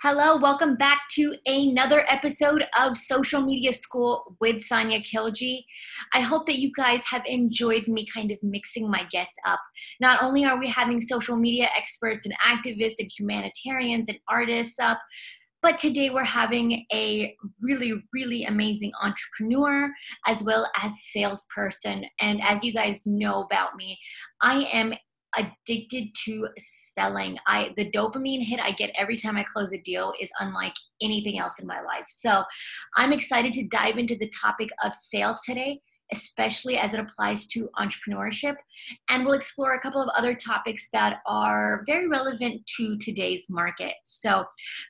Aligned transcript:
Hello, 0.00 0.36
welcome 0.36 0.76
back 0.76 1.00
to 1.10 1.34
another 1.46 2.04
episode 2.06 2.64
of 2.78 2.96
Social 2.96 3.42
Media 3.42 3.72
School 3.72 4.36
with 4.40 4.62
Sania 4.62 5.04
Khiljee. 5.04 5.64
I 6.14 6.20
hope 6.20 6.46
that 6.46 6.60
you 6.60 6.70
guys 6.76 7.02
have 7.02 7.22
enjoyed 7.26 7.88
me 7.88 8.06
kind 8.14 8.30
of 8.30 8.38
mixing 8.40 8.88
my 8.88 9.02
guests 9.10 9.34
up. 9.44 9.58
Not 10.00 10.22
only 10.22 10.44
are 10.44 10.56
we 10.56 10.68
having 10.68 11.00
social 11.00 11.34
media 11.34 11.68
experts 11.76 12.26
and 12.26 12.34
activists 12.48 13.00
and 13.00 13.10
humanitarians 13.10 14.06
and 14.08 14.20
artists 14.28 14.78
up, 14.78 15.00
but 15.62 15.78
today 15.78 16.10
we're 16.10 16.22
having 16.22 16.86
a 16.92 17.34
really, 17.60 17.94
really 18.12 18.44
amazing 18.44 18.92
entrepreneur 19.02 19.90
as 20.28 20.44
well 20.44 20.70
as 20.80 20.92
salesperson. 21.10 22.04
And 22.20 22.40
as 22.40 22.62
you 22.62 22.72
guys 22.72 23.04
know 23.04 23.42
about 23.42 23.74
me, 23.74 23.98
I 24.40 24.60
am 24.72 24.94
addicted 25.38 26.14
to 26.24 26.48
selling. 26.94 27.36
I 27.46 27.70
the 27.76 27.90
dopamine 27.90 28.44
hit 28.44 28.60
I 28.60 28.72
get 28.72 28.90
every 28.96 29.16
time 29.16 29.36
I 29.36 29.44
close 29.44 29.72
a 29.72 29.78
deal 29.78 30.12
is 30.20 30.30
unlike 30.40 30.74
anything 31.00 31.38
else 31.38 31.58
in 31.58 31.66
my 31.66 31.80
life. 31.80 32.06
So, 32.08 32.42
I'm 32.96 33.12
excited 33.12 33.52
to 33.52 33.68
dive 33.68 33.98
into 33.98 34.16
the 34.16 34.30
topic 34.40 34.68
of 34.84 34.92
sales 34.94 35.40
today 35.42 35.80
especially 36.12 36.76
as 36.76 36.94
it 36.94 37.00
applies 37.00 37.46
to 37.48 37.68
entrepreneurship. 37.78 38.56
And 39.08 39.24
we'll 39.24 39.34
explore 39.34 39.74
a 39.74 39.80
couple 39.80 40.02
of 40.02 40.08
other 40.16 40.34
topics 40.34 40.88
that 40.92 41.18
are 41.26 41.82
very 41.86 42.08
relevant 42.08 42.62
to 42.76 42.96
today's 42.98 43.46
market. 43.48 43.94
So, 44.04 44.44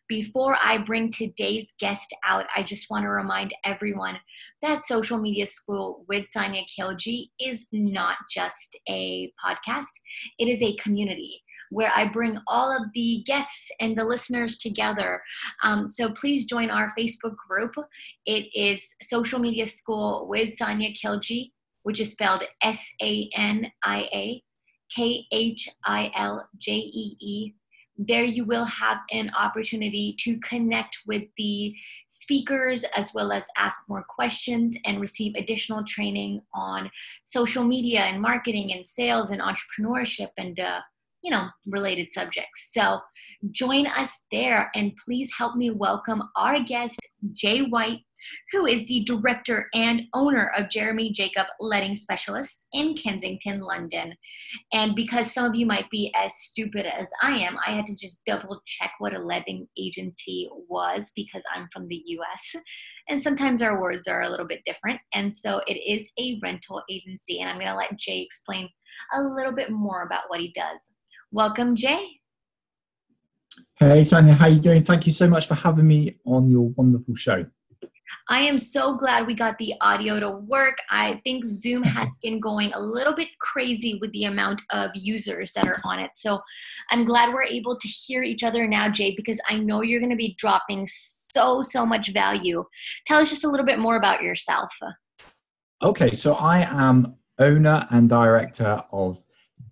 before 0.09 0.56
I 0.62 0.78
bring 0.78 1.10
today's 1.10 1.74
guest 1.78 2.14
out, 2.26 2.46
I 2.54 2.62
just 2.62 2.90
want 2.90 3.04
to 3.04 3.09
remind 3.09 3.54
everyone 3.64 4.18
that 4.62 4.86
Social 4.86 5.18
Media 5.18 5.46
School 5.46 6.04
with 6.09 6.26
Sania 6.34 6.64
Khiljee 6.78 7.30
is 7.40 7.66
not 7.73 8.16
just 8.32 8.78
a 8.88 9.32
podcast, 9.45 9.87
it 10.38 10.48
is 10.48 10.62
a 10.62 10.76
community 10.76 11.42
where 11.70 11.90
I 11.95 12.06
bring 12.06 12.38
all 12.46 12.70
of 12.74 12.88
the 12.95 13.22
guests 13.27 13.70
and 13.80 13.96
the 13.96 14.04
listeners 14.04 14.59
together. 14.59 15.22
Um, 15.62 15.88
so 15.90 16.10
please 16.10 16.46
join 16.46 16.70
our 16.70 16.92
Facebook 16.98 17.36
group. 17.48 17.74
It 18.26 18.48
is 18.54 18.87
Social 19.02 19.38
Media 19.38 19.66
School 19.66 20.26
with 20.28 20.56
Sania 20.59 20.96
Khiljee, 20.98 21.52
which 21.82 22.01
is 22.01 22.12
spelled 22.12 22.45
S 22.62 22.84
A 23.02 23.28
N 23.34 23.70
I 23.84 24.09
A 24.12 24.43
K 24.95 25.24
H 25.32 25.68
I 25.84 26.10
L 26.15 26.48
J 26.59 26.73
E 26.73 27.16
E. 27.20 27.54
There, 28.00 28.23
you 28.23 28.45
will 28.45 28.65
have 28.65 28.98
an 29.10 29.32
opportunity 29.37 30.15
to 30.21 30.38
connect 30.38 30.98
with 31.09 31.24
the 31.37 31.74
speakers 32.06 32.84
as 32.95 33.12
well 33.12 33.32
as 33.32 33.45
ask 33.56 33.80
more 33.88 34.04
questions 34.09 34.76
and 34.84 35.00
receive 35.00 35.34
additional 35.34 35.82
training 35.84 36.40
on 36.54 36.88
social 37.24 37.65
media 37.65 38.02
and 38.02 38.23
marketing 38.23 38.73
and 38.73 38.87
sales 38.87 39.32
and 39.32 39.43
entrepreneurship 39.43 40.28
and 40.37 40.60
uh, 40.60 40.80
you 41.29 41.34
know, 41.34 41.46
related 41.66 42.09
subjects. 42.10 42.71
So 42.73 43.01
join 43.51 43.87
us 43.87 44.09
there 44.32 44.71
and 44.74 44.96
please 45.04 45.30
help 45.37 45.57
me 45.57 45.68
welcome 45.68 46.23
our 46.37 46.59
guest, 46.65 46.98
Jay 47.34 47.60
White, 47.60 48.01
who 48.51 48.65
is 48.65 48.87
the 48.87 49.04
director 49.04 49.68
and 49.74 50.04
owner 50.15 50.51
of 50.56 50.71
Jeremy 50.71 51.12
Jacob 51.12 51.46
Letting 51.60 51.96
Specialists 51.96 52.65
in 52.73 52.95
Kensington, 52.95 53.60
London. 53.60 54.15
And 54.73 54.96
because 54.96 55.34
some 55.34 55.45
of 55.45 55.54
you 55.54 55.66
might 55.66 55.90
be 55.90 56.10
as 56.16 56.32
stupid 56.34 56.87
as 56.87 57.09
I 57.23 57.37
am, 57.37 57.59
I 57.66 57.73
had 57.73 57.84
to 57.88 57.95
just 57.95 58.24
double 58.24 58.62
check 58.65 58.93
what 58.99 59.12
a 59.12 59.18
letting 59.18 59.68
agency 59.79 60.49
was 60.71 61.12
because 61.15 61.43
I'm 61.54 61.68
from 61.71 61.88
the 61.88 62.02
US. 62.06 62.62
And 63.10 63.23
sometimes 63.23 63.60
our 63.60 63.79
words 63.79 64.09
are 64.09 64.22
a 64.22 64.31
little 64.31 64.47
bit 64.47 64.62
different. 64.65 64.99
And 65.12 65.34
so 65.34 65.60
it 65.66 65.75
is 65.75 66.10
a 66.19 66.38
rental 66.43 66.82
agency. 66.91 67.41
And 67.41 67.50
I'm 67.50 67.59
going 67.59 67.71
to 67.71 67.76
let 67.76 67.99
Jay 67.99 68.22
explain 68.22 68.71
a 69.12 69.21
little 69.21 69.53
bit 69.53 69.71
more 69.71 70.04
about 70.04 70.25
what 70.28 70.41
he 70.41 70.53
does. 70.54 70.81
Welcome, 71.31 71.76
Jay. 71.76 72.21
Hey, 73.78 74.00
Sania, 74.00 74.32
how 74.32 74.47
you 74.47 74.60
doing? 74.60 74.82
Thank 74.82 75.04
you 75.04 75.12
so 75.12 75.28
much 75.28 75.47
for 75.47 75.54
having 75.54 75.87
me 75.87 76.19
on 76.25 76.48
your 76.48 76.71
wonderful 76.71 77.15
show. 77.16 77.44
I 78.31 78.41
am 78.41 78.59
so 78.59 78.97
glad 78.97 79.26
we 79.26 79.34
got 79.34 79.59
the 79.59 79.75
audio 79.82 80.19
to 80.21 80.31
work. 80.31 80.78
I 80.91 81.21
think 81.25 81.44
Zoom 81.44 81.83
has 81.83 82.09
been 82.22 82.41
going 82.41 82.72
a 82.72 82.81
little 82.81 83.15
bit 83.15 83.28
crazy 83.41 83.99
with 84.00 84.11
the 84.12 84.25
amount 84.25 84.62
of 84.71 84.91
users 84.94 85.53
that 85.53 85.66
are 85.66 85.83
on 85.84 85.99
it. 85.99 86.12
So 86.15 86.41
I'm 86.91 87.05
glad 87.05 87.34
we're 87.34 87.43
able 87.43 87.78
to 87.78 87.89
hear 87.89 88.22
each 88.22 88.43
other 88.43 88.66
now, 88.66 88.89
Jay, 88.89 89.15
because 89.15 89.39
I 89.50 89.59
know 89.59 89.83
you're 89.83 90.00
going 90.00 90.09
to 90.09 90.16
be 90.16 90.34
dropping 90.39 90.89
so, 90.91 91.60
so 91.60 91.84
much 91.84 92.09
value. 92.15 92.65
Tell 93.06 93.21
us 93.21 93.28
just 93.28 93.45
a 93.45 93.50
little 93.50 93.66
bit 93.66 93.78
more 93.78 93.97
about 93.97 94.22
yourself. 94.22 94.72
Okay, 95.83 96.12
so 96.12 96.37
I 96.37 96.60
am 96.60 97.16
owner 97.39 97.87
and 97.91 98.09
director 98.09 98.83
of 98.93 99.22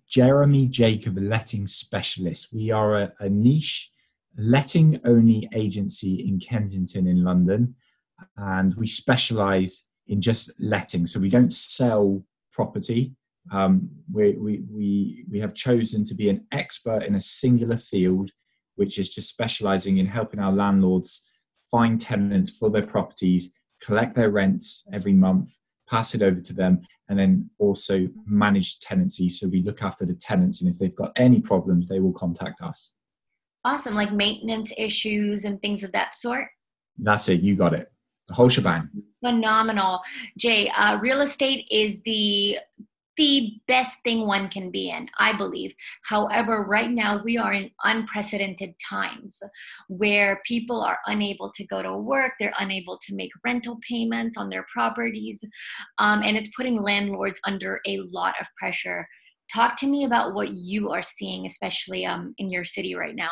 Jeremy 0.09 0.67
Jacob 0.67 1.17
Letting 1.17 1.67
Specialist. 1.67 2.49
We 2.53 2.71
are 2.71 2.95
a, 2.97 3.13
a 3.19 3.29
niche 3.29 3.91
letting 4.37 4.99
only 5.05 5.49
agency 5.53 6.27
in 6.27 6.39
Kensington 6.39 7.07
in 7.07 7.23
London, 7.23 7.75
and 8.37 8.73
we 8.75 8.87
specialize 8.87 9.85
in 10.07 10.21
just 10.21 10.51
letting. 10.59 11.05
So 11.05 11.19
we 11.19 11.29
don't 11.29 11.51
sell 11.51 12.23
property. 12.51 13.15
Um, 13.51 13.89
we, 14.11 14.33
we, 14.33 14.63
we, 14.69 15.25
we 15.29 15.39
have 15.39 15.53
chosen 15.53 16.03
to 16.05 16.15
be 16.15 16.29
an 16.29 16.45
expert 16.51 17.03
in 17.03 17.15
a 17.15 17.21
singular 17.21 17.77
field, 17.77 18.31
which 18.75 18.99
is 18.99 19.09
just 19.09 19.29
specializing 19.29 19.97
in 19.97 20.05
helping 20.05 20.39
our 20.39 20.51
landlords 20.51 21.27
find 21.69 21.99
tenants 21.99 22.57
for 22.57 22.69
their 22.69 22.85
properties, 22.85 23.51
collect 23.81 24.15
their 24.15 24.29
rents 24.29 24.85
every 24.93 25.13
month, 25.13 25.53
pass 25.89 26.13
it 26.15 26.21
over 26.21 26.39
to 26.39 26.53
them, 26.53 26.81
and 27.09 27.17
then 27.17 27.49
also 27.59 28.07
manage 28.25 28.79
tenancy. 28.79 29.29
So 29.29 29.47
we 29.47 29.63
look 29.63 29.81
after 29.81 30.05
the 30.05 30.13
tenants, 30.13 30.61
and 30.61 30.71
if 30.71 30.79
they've 30.79 30.95
got 30.95 31.11
any 31.15 31.41
problems, 31.41 31.87
they 31.87 31.99
will 31.99 32.13
contact 32.13 32.61
us. 32.61 32.91
Awesome, 33.63 33.95
like 33.95 34.11
maintenance 34.11 34.71
issues 34.77 35.45
and 35.45 35.61
things 35.61 35.83
of 35.83 35.91
that 35.93 36.15
sort. 36.15 36.47
That's 36.97 37.29
it. 37.29 37.41
You 37.41 37.55
got 37.55 37.73
it. 37.73 37.91
The 38.27 38.33
whole 38.33 38.49
shebang. 38.49 38.89
Phenomenal, 39.23 40.01
Jay. 40.37 40.69
Uh, 40.69 40.97
real 40.99 41.21
estate 41.21 41.67
is 41.71 42.01
the 42.01 42.57
the 43.17 43.59
best 43.67 43.97
thing 44.03 44.25
one 44.25 44.47
can 44.47 44.71
be 44.71 44.89
in, 44.89 45.09
I 45.19 45.35
believe. 45.35 45.73
However, 46.03 46.63
right 46.63 46.89
now 46.89 47.21
we 47.23 47.37
are 47.37 47.51
in 47.51 47.71
unprecedented 47.83 48.75
times 48.87 49.39
where 49.87 50.39
people 50.45 50.81
are 50.81 50.99
unable 51.07 51.51
to 51.53 51.65
go 51.65 51.81
to 51.81 51.97
work, 51.97 52.33
they're 52.39 52.53
unable 52.59 52.99
to 53.07 53.15
make 53.15 53.31
rental 53.43 53.79
payments 53.87 54.37
on 54.37 54.49
their 54.49 54.65
properties, 54.71 55.43
um, 55.97 56.21
and 56.23 56.37
it's 56.37 56.51
putting 56.55 56.81
landlords 56.81 57.39
under 57.45 57.81
a 57.87 57.99
lot 58.11 58.35
of 58.39 58.47
pressure. 58.57 59.07
Talk 59.53 59.77
to 59.79 59.87
me 59.87 60.05
about 60.05 60.33
what 60.33 60.49
you 60.49 60.91
are 60.91 61.03
seeing, 61.03 61.45
especially 61.45 62.05
um, 62.05 62.35
in 62.37 62.49
your 62.49 62.65
city 62.65 62.95
right 62.95 63.15
now. 63.15 63.31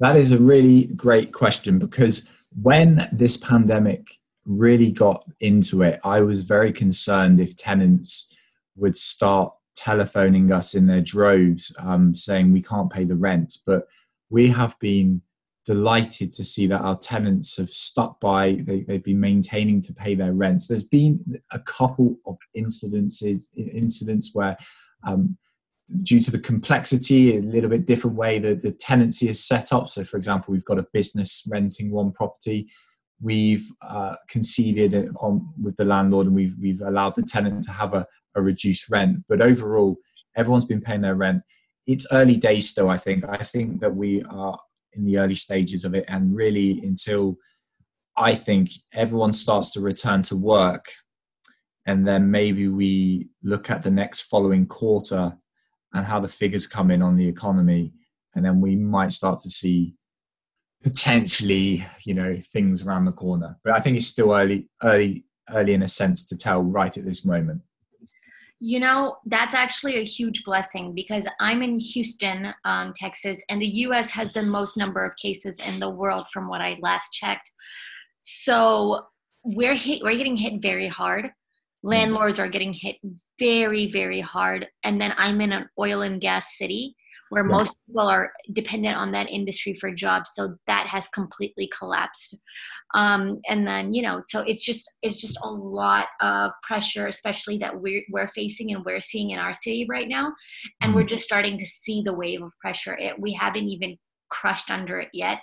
That 0.00 0.16
is 0.16 0.32
a 0.32 0.38
really 0.38 0.86
great 0.96 1.32
question 1.32 1.78
because 1.78 2.28
when 2.60 3.06
this 3.12 3.36
pandemic 3.36 4.06
really 4.46 4.90
got 4.90 5.24
into 5.40 5.82
it, 5.82 6.00
I 6.04 6.20
was 6.20 6.42
very 6.42 6.72
concerned 6.72 7.40
if 7.40 7.56
tenants 7.56 8.30
would 8.76 8.96
start 8.96 9.52
telephoning 9.76 10.52
us 10.52 10.74
in 10.74 10.86
their 10.86 11.00
droves 11.00 11.74
um, 11.78 12.14
saying 12.14 12.52
we 12.52 12.62
can't 12.62 12.90
pay 12.90 13.04
the 13.04 13.16
rent. 13.16 13.58
But 13.66 13.86
we 14.28 14.48
have 14.48 14.78
been 14.78 15.22
delighted 15.64 16.32
to 16.32 16.44
see 16.44 16.66
that 16.66 16.80
our 16.80 16.96
tenants 16.96 17.56
have 17.56 17.68
stuck 17.68 18.18
by, 18.20 18.58
they, 18.66 18.84
have 18.88 19.04
been 19.04 19.20
maintaining 19.20 19.80
to 19.82 19.92
pay 19.92 20.14
their 20.14 20.32
rents. 20.32 20.66
There's 20.66 20.82
been 20.82 21.22
a 21.52 21.60
couple 21.60 22.16
of 22.26 22.38
incidences, 22.56 23.44
incidents 23.56 24.30
where 24.32 24.56
um, 25.06 25.36
due 26.02 26.20
to 26.20 26.30
the 26.30 26.38
complexity, 26.38 27.36
a 27.36 27.42
little 27.42 27.70
bit 27.70 27.86
different 27.86 28.16
way 28.16 28.38
that 28.38 28.62
the 28.62 28.72
tenancy 28.72 29.28
is 29.28 29.46
set 29.46 29.72
up. 29.72 29.88
So, 29.88 30.04
for 30.04 30.16
example, 30.16 30.52
we've 30.52 30.64
got 30.64 30.78
a 30.78 30.86
business 30.92 31.46
renting 31.50 31.90
one 31.90 32.12
property. 32.12 32.70
We've 33.22 33.66
uh, 33.82 34.16
conceded 34.28 34.94
on 35.20 35.46
with 35.62 35.76
the 35.76 35.84
landlord, 35.84 36.26
and 36.26 36.34
we've 36.34 36.56
we've 36.60 36.80
allowed 36.80 37.14
the 37.16 37.22
tenant 37.22 37.62
to 37.64 37.70
have 37.70 37.94
a, 37.94 38.06
a 38.34 38.42
reduced 38.42 38.90
rent. 38.90 39.18
But 39.28 39.40
overall, 39.40 39.96
everyone's 40.36 40.64
been 40.64 40.80
paying 40.80 41.02
their 41.02 41.16
rent. 41.16 41.42
It's 41.86 42.06
early 42.12 42.36
days 42.36 42.70
still, 42.70 42.88
I 42.88 42.96
think. 42.96 43.24
I 43.28 43.38
think 43.38 43.80
that 43.80 43.94
we 43.94 44.22
are 44.24 44.58
in 44.94 45.04
the 45.04 45.18
early 45.18 45.34
stages 45.34 45.84
of 45.84 45.94
it, 45.94 46.04
and 46.08 46.34
really 46.34 46.80
until 46.82 47.36
I 48.16 48.34
think 48.34 48.70
everyone 48.94 49.32
starts 49.32 49.70
to 49.72 49.80
return 49.80 50.22
to 50.22 50.36
work, 50.36 50.86
and 51.86 52.06
then 52.06 52.30
maybe 52.30 52.68
we 52.68 53.28
look 53.42 53.70
at 53.70 53.82
the 53.82 53.90
next 53.90 54.22
following 54.22 54.66
quarter 54.66 55.36
and 55.92 56.06
how 56.06 56.20
the 56.20 56.28
figures 56.28 56.66
come 56.66 56.90
in 56.90 57.02
on 57.02 57.16
the 57.16 57.28
economy, 57.28 57.92
and 58.34 58.44
then 58.44 58.60
we 58.60 58.76
might 58.76 59.12
start 59.12 59.40
to 59.40 59.50
see 59.50 59.94
potentially, 60.82 61.84
you 62.04 62.14
know, 62.14 62.36
things 62.52 62.86
around 62.86 63.04
the 63.04 63.12
corner. 63.12 63.58
But 63.64 63.74
I 63.74 63.80
think 63.80 63.96
it's 63.96 64.06
still 64.06 64.32
early, 64.32 64.68
early, 64.82 65.24
early 65.50 65.74
in 65.74 65.82
a 65.82 65.88
sense 65.88 66.26
to 66.26 66.36
tell 66.36 66.62
right 66.62 66.96
at 66.96 67.04
this 67.04 67.24
moment. 67.24 67.62
You 68.62 68.78
know, 68.78 69.16
that's 69.24 69.54
actually 69.54 69.96
a 69.96 70.04
huge 70.04 70.44
blessing 70.44 70.94
because 70.94 71.24
I'm 71.40 71.62
in 71.62 71.78
Houston, 71.80 72.52
um, 72.66 72.92
Texas, 72.94 73.38
and 73.48 73.60
the 73.60 73.66
US 73.86 74.10
has 74.10 74.32
the 74.32 74.42
most 74.42 74.76
number 74.76 75.04
of 75.04 75.16
cases 75.16 75.58
in 75.66 75.80
the 75.80 75.88
world 75.88 76.26
from 76.32 76.46
what 76.46 76.60
I 76.60 76.78
last 76.82 77.10
checked. 77.12 77.50
So 78.18 79.06
we're 79.44 79.74
hit, 79.74 80.02
we're 80.02 80.16
getting 80.16 80.36
hit 80.36 80.60
very 80.60 80.88
hard. 80.88 81.30
Landlords 81.82 82.38
are 82.38 82.48
getting 82.48 82.74
hit 82.74 82.96
very, 83.38 83.90
very 83.90 84.20
hard. 84.20 84.68
And 84.84 85.00
then 85.00 85.14
I'm 85.16 85.40
in 85.40 85.52
an 85.52 85.68
oil 85.78 86.02
and 86.02 86.20
gas 86.20 86.58
city. 86.58 86.94
Where 87.30 87.44
yes. 87.44 87.52
most 87.52 87.76
people 87.86 88.08
are 88.08 88.32
dependent 88.52 88.96
on 88.96 89.12
that 89.12 89.30
industry 89.30 89.74
for 89.74 89.92
jobs. 89.92 90.30
So 90.34 90.56
that 90.66 90.86
has 90.86 91.08
completely 91.08 91.70
collapsed. 91.76 92.38
Um, 92.94 93.40
and 93.48 93.66
then 93.66 93.94
you 93.94 94.02
know, 94.02 94.22
so 94.28 94.40
it's 94.40 94.64
just 94.64 94.90
it's 95.02 95.20
just 95.20 95.38
a 95.44 95.50
lot 95.50 96.06
of 96.20 96.50
pressure, 96.62 97.06
especially 97.06 97.58
that 97.58 97.80
we're 97.80 98.02
we're 98.10 98.30
facing 98.34 98.72
and 98.72 98.84
we're 98.84 99.00
seeing 99.00 99.30
in 99.30 99.38
our 99.38 99.54
city 99.54 99.86
right 99.88 100.08
now, 100.08 100.32
and 100.80 100.94
we're 100.94 101.02
mm-hmm. 101.02 101.08
just 101.08 101.24
starting 101.24 101.58
to 101.58 101.66
see 101.66 102.02
the 102.04 102.14
wave 102.14 102.42
of 102.42 102.50
pressure. 102.60 102.96
It, 102.96 103.18
we 103.18 103.32
haven't 103.32 103.68
even 103.68 103.96
crushed 104.30 104.70
under 104.70 104.98
it 104.98 105.08
yet. 105.12 105.38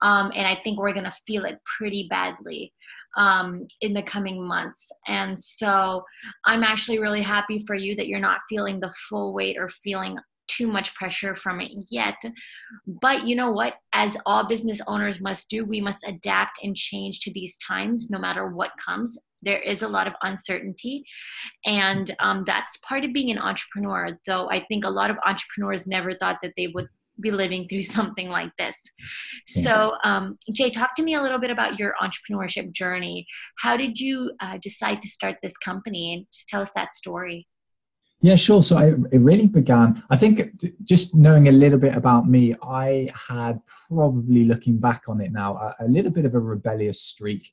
Um, 0.00 0.30
and 0.34 0.46
I 0.46 0.56
think 0.62 0.78
we're 0.78 0.92
going 0.92 1.04
to 1.04 1.14
feel 1.26 1.44
it 1.44 1.58
pretty 1.78 2.06
badly 2.08 2.72
um, 3.16 3.66
in 3.80 3.92
the 3.92 4.02
coming 4.02 4.46
months. 4.46 4.90
And 5.06 5.38
so 5.38 6.04
I'm 6.44 6.62
actually 6.62 6.98
really 6.98 7.22
happy 7.22 7.64
for 7.66 7.74
you 7.74 7.96
that 7.96 8.06
you're 8.06 8.20
not 8.20 8.40
feeling 8.48 8.80
the 8.80 8.92
full 9.08 9.34
weight 9.34 9.56
or 9.58 9.68
feeling 9.68 10.16
too 10.48 10.66
much 10.66 10.94
pressure 10.94 11.36
from 11.36 11.60
it 11.60 11.72
yet. 11.90 12.16
But 12.86 13.26
you 13.26 13.36
know 13.36 13.52
what? 13.52 13.74
As 13.92 14.16
all 14.26 14.48
business 14.48 14.80
owners 14.86 15.20
must 15.20 15.48
do, 15.48 15.64
we 15.64 15.80
must 15.80 16.04
adapt 16.06 16.58
and 16.62 16.74
change 16.74 17.20
to 17.20 17.32
these 17.32 17.56
times 17.58 18.10
no 18.10 18.18
matter 18.18 18.48
what 18.48 18.70
comes. 18.84 19.18
There 19.42 19.60
is 19.60 19.82
a 19.82 19.88
lot 19.88 20.08
of 20.08 20.14
uncertainty, 20.22 21.04
and 21.64 22.14
um, 22.18 22.42
that's 22.44 22.76
part 22.78 23.04
of 23.04 23.12
being 23.12 23.30
an 23.30 23.38
entrepreneur. 23.38 24.18
Though 24.26 24.50
I 24.50 24.64
think 24.66 24.84
a 24.84 24.90
lot 24.90 25.10
of 25.10 25.16
entrepreneurs 25.24 25.86
never 25.86 26.12
thought 26.14 26.38
that 26.42 26.54
they 26.56 26.66
would 26.68 26.88
be 27.20 27.30
living 27.30 27.68
through 27.68 27.82
something 27.84 28.28
like 28.28 28.50
this. 28.58 28.76
Yes. 29.54 29.64
So, 29.64 29.92
um, 30.04 30.38
Jay, 30.52 30.70
talk 30.70 30.94
to 30.96 31.02
me 31.02 31.14
a 31.14 31.22
little 31.22 31.38
bit 31.38 31.50
about 31.50 31.78
your 31.78 31.94
entrepreneurship 32.00 32.72
journey. 32.72 33.26
How 33.58 33.76
did 33.76 34.00
you 34.00 34.32
uh, 34.40 34.58
decide 34.60 35.02
to 35.02 35.08
start 35.08 35.36
this 35.42 35.56
company? 35.56 36.14
And 36.14 36.26
just 36.32 36.48
tell 36.48 36.62
us 36.62 36.72
that 36.74 36.94
story. 36.94 37.46
Yeah, 38.20 38.34
sure. 38.34 38.64
So 38.64 38.76
I, 38.76 38.88
it 39.12 39.20
really 39.20 39.46
began, 39.46 40.02
I 40.10 40.16
think, 40.16 40.50
just 40.82 41.14
knowing 41.14 41.48
a 41.48 41.52
little 41.52 41.78
bit 41.78 41.94
about 41.94 42.28
me, 42.28 42.54
I 42.62 43.08
had 43.28 43.60
probably 43.88 44.44
looking 44.44 44.78
back 44.78 45.04
on 45.08 45.20
it 45.20 45.30
now, 45.30 45.54
a, 45.54 45.84
a 45.84 45.88
little 45.88 46.10
bit 46.10 46.24
of 46.24 46.34
a 46.34 46.40
rebellious 46.40 47.00
streak. 47.00 47.48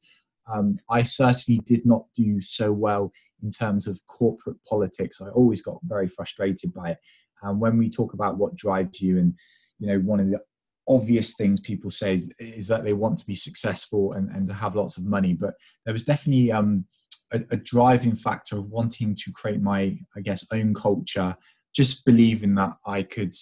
Um, 0.52 0.80
I 0.90 1.04
certainly 1.04 1.62
did 1.66 1.86
not 1.86 2.06
do 2.16 2.42
so 2.42 2.72
well 2.72 3.12
in 3.44 3.52
terms 3.52 3.86
of 3.86 4.04
corporate 4.08 4.58
politics. 4.68 5.22
I 5.22 5.30
always 5.30 5.62
got 5.62 5.80
very 5.84 6.08
frustrated 6.08 6.74
by 6.74 6.92
it. 6.92 6.98
And 7.44 7.60
when 7.60 7.78
we 7.78 7.90
talk 7.90 8.14
about 8.14 8.38
what 8.38 8.56
drives 8.56 9.02
you, 9.02 9.20
and 9.20 9.36
you 9.78 9.88
know, 9.88 10.00
one 10.00 10.20
of 10.20 10.30
the 10.30 10.40
obvious 10.88 11.36
things 11.36 11.60
people 11.60 11.92
say 11.92 12.16
is, 12.16 12.32
is 12.40 12.68
that 12.68 12.84
they 12.84 12.94
want 12.94 13.20
to 13.20 13.26
be 13.26 13.36
successful 13.36 14.14
and, 14.14 14.30
and 14.30 14.48
to 14.48 14.54
have 14.54 14.76
lots 14.76 14.98
of 14.98 15.06
money. 15.06 15.34
But 15.34 15.54
there 15.84 15.94
was 15.94 16.06
definitely 16.06 16.52
um, 16.52 16.86
a, 17.32 17.42
a 17.52 17.58
driving 17.58 18.16
factor 18.16 18.58
of 18.58 18.70
wanting 18.70 19.16
to 19.16 19.32
create 19.32 19.62
my, 19.62 19.98
I 20.16 20.22
guess, 20.22 20.46
own 20.52 20.74
culture. 20.74 21.36
Just 21.74 22.06
believing 22.06 22.56
that 22.56 22.74
I 22.86 23.04
could 23.04 23.34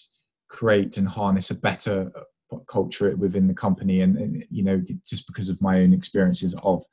create 0.50 0.98
and 0.98 1.08
harness 1.08 1.52
a 1.52 1.56
better 1.56 2.12
uh, 2.16 2.58
culture 2.68 3.16
within 3.16 3.48
the 3.48 3.54
company, 3.54 4.02
and, 4.02 4.18
and 4.18 4.44
you 4.50 4.64
know, 4.64 4.82
just 5.08 5.28
because 5.28 5.50
of 5.50 5.62
my 5.62 5.80
own 5.80 5.94
experiences 5.94 6.56
of 6.64 6.84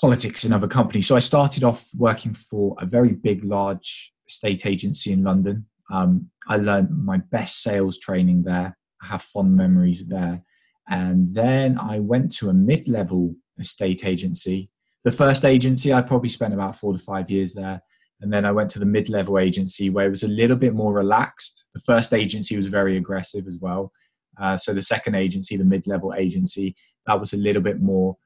politics 0.00 0.44
in 0.44 0.52
other 0.52 0.68
companies. 0.68 1.06
So 1.06 1.16
I 1.16 1.20
started 1.20 1.62
off 1.62 1.86
working 1.96 2.32
for 2.32 2.74
a 2.80 2.86
very 2.86 3.12
big, 3.12 3.44
large 3.44 4.12
estate 4.28 4.64
agency 4.64 5.12
in 5.12 5.22
London. 5.22 5.66
Um, 5.90 6.30
I 6.48 6.56
learned 6.56 6.90
my 6.90 7.18
best 7.18 7.62
sales 7.62 7.98
training 7.98 8.44
there. 8.44 8.76
I 9.02 9.06
have 9.06 9.22
fond 9.22 9.56
memories 9.56 10.06
there. 10.06 10.42
And 10.88 11.34
then 11.34 11.78
I 11.78 11.98
went 11.98 12.32
to 12.36 12.48
a 12.48 12.54
mid 12.54 12.88
level 12.88 13.34
estate 13.58 14.04
agency. 14.04 14.69
The 15.04 15.12
first 15.12 15.44
agency, 15.44 15.92
I 15.92 16.02
probably 16.02 16.28
spent 16.28 16.54
about 16.54 16.76
four 16.76 16.92
to 16.92 16.98
five 16.98 17.30
years 17.30 17.54
there. 17.54 17.82
And 18.20 18.32
then 18.32 18.44
I 18.44 18.52
went 18.52 18.70
to 18.70 18.78
the 18.78 18.86
mid 18.86 19.08
level 19.08 19.38
agency 19.38 19.88
where 19.88 20.06
it 20.06 20.10
was 20.10 20.22
a 20.22 20.28
little 20.28 20.56
bit 20.56 20.74
more 20.74 20.92
relaxed. 20.92 21.64
The 21.72 21.80
first 21.80 22.12
agency 22.12 22.56
was 22.56 22.66
very 22.66 22.96
aggressive 22.96 23.46
as 23.46 23.58
well. 23.60 23.92
Uh, 24.40 24.56
so 24.56 24.74
the 24.74 24.82
second 24.82 25.14
agency, 25.14 25.56
the 25.56 25.64
mid 25.64 25.86
level 25.86 26.14
agency, 26.14 26.76
that 27.06 27.18
was 27.18 27.32
a 27.32 27.38
little 27.38 27.62
bit 27.62 27.80
more 27.80 28.16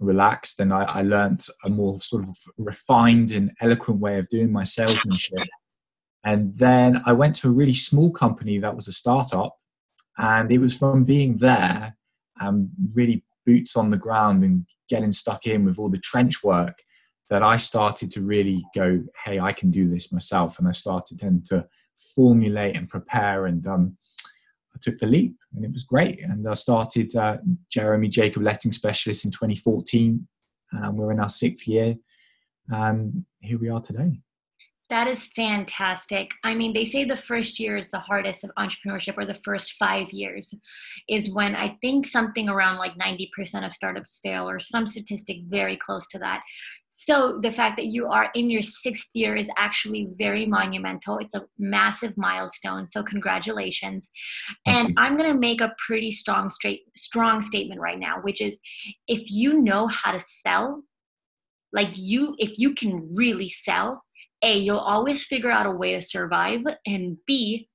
relaxed. 0.00 0.58
And 0.58 0.72
I, 0.72 0.82
I 0.84 1.02
learned 1.02 1.46
a 1.64 1.68
more 1.68 1.98
sort 1.98 2.24
of 2.24 2.36
refined 2.58 3.30
and 3.30 3.52
eloquent 3.60 4.00
way 4.00 4.18
of 4.18 4.28
doing 4.28 4.52
my 4.52 4.64
salesmanship. 4.64 5.38
And 6.24 6.56
then 6.56 7.02
I 7.06 7.12
went 7.12 7.36
to 7.36 7.48
a 7.48 7.52
really 7.52 7.74
small 7.74 8.10
company 8.10 8.58
that 8.58 8.74
was 8.74 8.88
a 8.88 8.92
startup. 8.92 9.56
And 10.16 10.50
it 10.50 10.58
was 10.58 10.76
from 10.76 11.04
being 11.04 11.36
there 11.36 11.96
and 12.40 12.70
really 12.94 13.24
boots 13.46 13.76
on 13.76 13.90
the 13.90 13.96
ground 13.96 14.44
and 14.44 14.66
getting 14.88 15.12
stuck 15.12 15.46
in 15.46 15.64
with 15.64 15.78
all 15.78 15.88
the 15.88 15.98
trench 15.98 16.42
work 16.42 16.82
that 17.30 17.42
I 17.42 17.56
started 17.56 18.10
to 18.12 18.20
really 18.20 18.64
go, 18.74 19.02
hey, 19.24 19.40
I 19.40 19.52
can 19.52 19.70
do 19.70 19.88
this 19.88 20.12
myself. 20.12 20.58
And 20.58 20.68
I 20.68 20.72
started 20.72 21.20
then 21.20 21.42
to 21.46 21.66
formulate 22.14 22.76
and 22.76 22.88
prepare. 22.88 23.46
And 23.46 23.66
um, 23.66 23.96
I 24.74 24.78
took 24.80 24.98
the 24.98 25.06
leap 25.06 25.36
and 25.54 25.64
it 25.64 25.72
was 25.72 25.84
great. 25.84 26.22
And 26.22 26.46
I 26.48 26.54
started 26.54 27.14
uh, 27.16 27.38
Jeremy 27.70 28.08
Jacob 28.08 28.42
Letting 28.42 28.72
Specialist 28.72 29.24
in 29.24 29.30
2014. 29.30 30.26
And 30.72 30.98
we're 30.98 31.12
in 31.12 31.20
our 31.20 31.28
sixth 31.28 31.66
year. 31.66 31.96
And 32.68 33.24
here 33.40 33.58
we 33.58 33.68
are 33.68 33.80
today. 33.80 34.20
That 34.94 35.08
is 35.08 35.26
fantastic. 35.34 36.30
I 36.44 36.54
mean, 36.54 36.72
they 36.72 36.84
say 36.84 37.04
the 37.04 37.16
first 37.16 37.58
year 37.58 37.76
is 37.76 37.90
the 37.90 37.98
hardest 37.98 38.44
of 38.44 38.52
entrepreneurship, 38.56 39.14
or 39.16 39.24
the 39.24 39.40
first 39.44 39.72
five 39.72 40.12
years 40.12 40.54
is 41.08 41.34
when 41.34 41.56
I 41.56 41.76
think 41.82 42.06
something 42.06 42.48
around 42.48 42.76
like 42.78 42.96
90% 42.96 43.66
of 43.66 43.74
startups 43.74 44.20
fail, 44.22 44.48
or 44.48 44.60
some 44.60 44.86
statistic 44.86 45.38
very 45.48 45.76
close 45.76 46.06
to 46.10 46.20
that. 46.20 46.44
So 46.90 47.40
the 47.42 47.50
fact 47.50 47.76
that 47.78 47.86
you 47.86 48.06
are 48.06 48.30
in 48.36 48.50
your 48.50 48.62
sixth 48.62 49.08
year 49.14 49.34
is 49.34 49.50
actually 49.58 50.10
very 50.16 50.46
monumental. 50.46 51.18
It's 51.18 51.34
a 51.34 51.42
massive 51.58 52.16
milestone. 52.16 52.86
So 52.86 53.02
congratulations. 53.02 54.12
and 54.64 54.94
I'm 54.96 55.16
going 55.16 55.32
to 55.32 55.36
make 55.36 55.60
a 55.60 55.74
pretty 55.84 56.12
strong 56.12 56.50
straight 56.50 56.82
strong 56.94 57.40
statement 57.40 57.80
right 57.80 57.98
now, 57.98 58.18
which 58.22 58.40
is 58.40 58.60
if 59.08 59.28
you 59.28 59.60
know 59.60 59.88
how 59.88 60.12
to 60.12 60.20
sell, 60.20 60.84
like 61.72 61.90
you 61.94 62.36
if 62.38 62.60
you 62.60 62.76
can 62.76 63.12
really 63.12 63.48
sell, 63.48 64.03
a, 64.44 64.58
you'll 64.58 64.78
always 64.78 65.24
figure 65.24 65.50
out 65.50 65.66
a 65.66 65.70
way 65.70 65.94
to 65.94 66.02
survive, 66.02 66.60
and 66.86 67.16
B, 67.26 67.68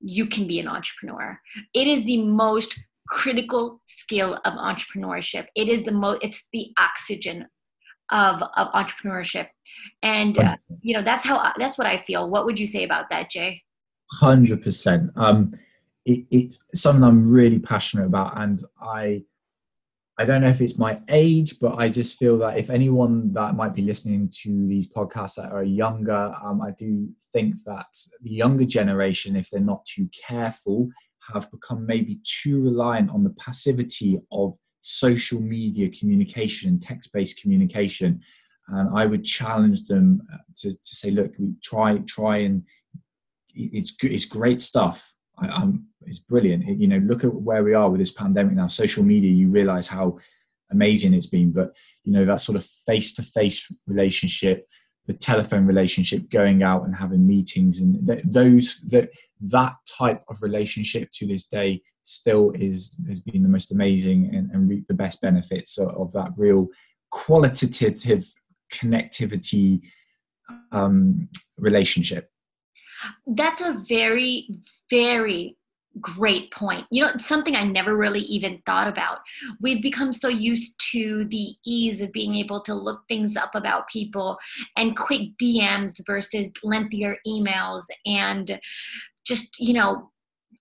you 0.00 0.26
can 0.26 0.46
be 0.46 0.60
an 0.60 0.68
entrepreneur. 0.68 1.38
It 1.74 1.86
is 1.86 2.04
the 2.04 2.22
most 2.22 2.78
critical 3.08 3.80
skill 3.86 4.38
of 4.44 4.52
entrepreneurship. 4.54 5.46
It 5.54 5.68
is 5.68 5.84
the 5.84 5.92
most, 5.92 6.22
it's 6.22 6.46
the 6.52 6.72
oxygen 6.78 7.46
of, 8.10 8.42
of 8.56 8.68
entrepreneurship. 8.72 9.48
And, 10.02 10.38
uh, 10.38 10.56
you 10.82 10.94
know, 10.94 11.02
that's 11.02 11.24
how, 11.24 11.52
that's 11.58 11.78
what 11.78 11.86
I 11.86 12.02
feel. 12.06 12.28
What 12.28 12.44
would 12.44 12.58
you 12.58 12.66
say 12.66 12.84
about 12.84 13.06
that, 13.10 13.30
Jay? 13.30 13.62
100%. 14.20 15.10
Um, 15.16 15.52
it, 16.04 16.26
it's 16.30 16.64
something 16.74 17.04
I'm 17.04 17.30
really 17.30 17.58
passionate 17.58 18.06
about. 18.06 18.40
And 18.40 18.60
I, 18.80 19.22
I 20.20 20.24
don't 20.24 20.42
know 20.42 20.48
if 20.48 20.60
it's 20.60 20.78
my 20.78 21.00
age, 21.08 21.60
but 21.60 21.76
I 21.78 21.88
just 21.88 22.18
feel 22.18 22.38
that 22.38 22.58
if 22.58 22.70
anyone 22.70 23.32
that 23.34 23.54
might 23.54 23.72
be 23.72 23.82
listening 23.82 24.28
to 24.42 24.66
these 24.66 24.88
podcasts 24.88 25.36
that 25.36 25.52
are 25.52 25.62
younger, 25.62 26.34
um, 26.44 26.60
I 26.60 26.72
do 26.72 27.08
think 27.32 27.54
that 27.66 27.86
the 28.20 28.30
younger 28.30 28.64
generation, 28.64 29.36
if 29.36 29.48
they're 29.48 29.60
not 29.60 29.84
too 29.84 30.08
careful, 30.26 30.88
have 31.32 31.48
become 31.52 31.86
maybe 31.86 32.18
too 32.24 32.64
reliant 32.64 33.10
on 33.10 33.22
the 33.22 33.34
passivity 33.38 34.18
of 34.32 34.54
social 34.80 35.40
media 35.40 35.88
communication 35.90 36.68
and 36.68 36.82
text 36.82 37.12
based 37.12 37.40
communication. 37.40 38.20
And 38.66 38.98
I 38.98 39.06
would 39.06 39.24
challenge 39.24 39.84
them 39.84 40.20
uh, 40.32 40.38
to, 40.56 40.70
to 40.70 40.96
say, 40.96 41.12
look, 41.12 41.32
try, 41.62 41.98
try 42.08 42.38
and 42.38 42.64
it's, 43.54 43.96
it's 44.02 44.24
great 44.24 44.60
stuff 44.60 45.12
I, 45.40 45.72
it's 46.02 46.18
brilliant. 46.18 46.66
You 46.66 46.88
know, 46.88 46.98
look 46.98 47.24
at 47.24 47.34
where 47.34 47.62
we 47.62 47.74
are 47.74 47.90
with 47.90 48.00
this 48.00 48.10
pandemic 48.12 48.54
now. 48.54 48.66
Social 48.66 49.04
media, 49.04 49.30
you 49.30 49.48
realize 49.48 49.86
how 49.86 50.18
amazing 50.70 51.14
it's 51.14 51.26
been. 51.26 51.52
But 51.52 51.76
you 52.04 52.12
know, 52.12 52.24
that 52.24 52.40
sort 52.40 52.56
of 52.56 52.64
face-to-face 52.64 53.72
relationship, 53.86 54.66
the 55.06 55.14
telephone 55.14 55.66
relationship, 55.66 56.30
going 56.30 56.62
out 56.62 56.84
and 56.84 56.94
having 56.94 57.26
meetings, 57.26 57.80
and 57.80 58.06
th- 58.06 58.22
those 58.24 58.80
that 58.90 59.10
that 59.40 59.74
type 59.86 60.22
of 60.28 60.42
relationship 60.42 61.10
to 61.12 61.26
this 61.26 61.46
day 61.46 61.82
still 62.02 62.52
is 62.54 62.98
has 63.06 63.20
been 63.20 63.42
the 63.42 63.48
most 63.48 63.72
amazing 63.72 64.34
and, 64.34 64.50
and 64.50 64.68
reap 64.68 64.86
the 64.88 64.94
best 64.94 65.20
benefits 65.20 65.78
of, 65.78 65.88
of 65.88 66.12
that 66.12 66.30
real 66.36 66.68
qualitative 67.10 68.24
connectivity 68.72 69.80
um, 70.72 71.28
relationship. 71.58 72.30
That's 73.26 73.60
a 73.60 73.82
very, 73.88 74.48
very 74.90 75.56
great 76.00 76.50
point. 76.50 76.84
You 76.90 77.04
know, 77.04 77.12
something 77.18 77.56
I 77.56 77.64
never 77.64 77.96
really 77.96 78.20
even 78.20 78.62
thought 78.66 78.88
about. 78.88 79.18
We've 79.60 79.82
become 79.82 80.12
so 80.12 80.28
used 80.28 80.80
to 80.92 81.26
the 81.30 81.54
ease 81.66 82.00
of 82.00 82.12
being 82.12 82.34
able 82.36 82.60
to 82.62 82.74
look 82.74 83.02
things 83.08 83.36
up 83.36 83.54
about 83.54 83.88
people 83.88 84.38
and 84.76 84.96
quick 84.96 85.36
DMs 85.40 86.00
versus 86.06 86.50
lengthier 86.62 87.16
emails 87.26 87.84
and 88.06 88.60
just, 89.24 89.58
you 89.58 89.74
know, 89.74 90.10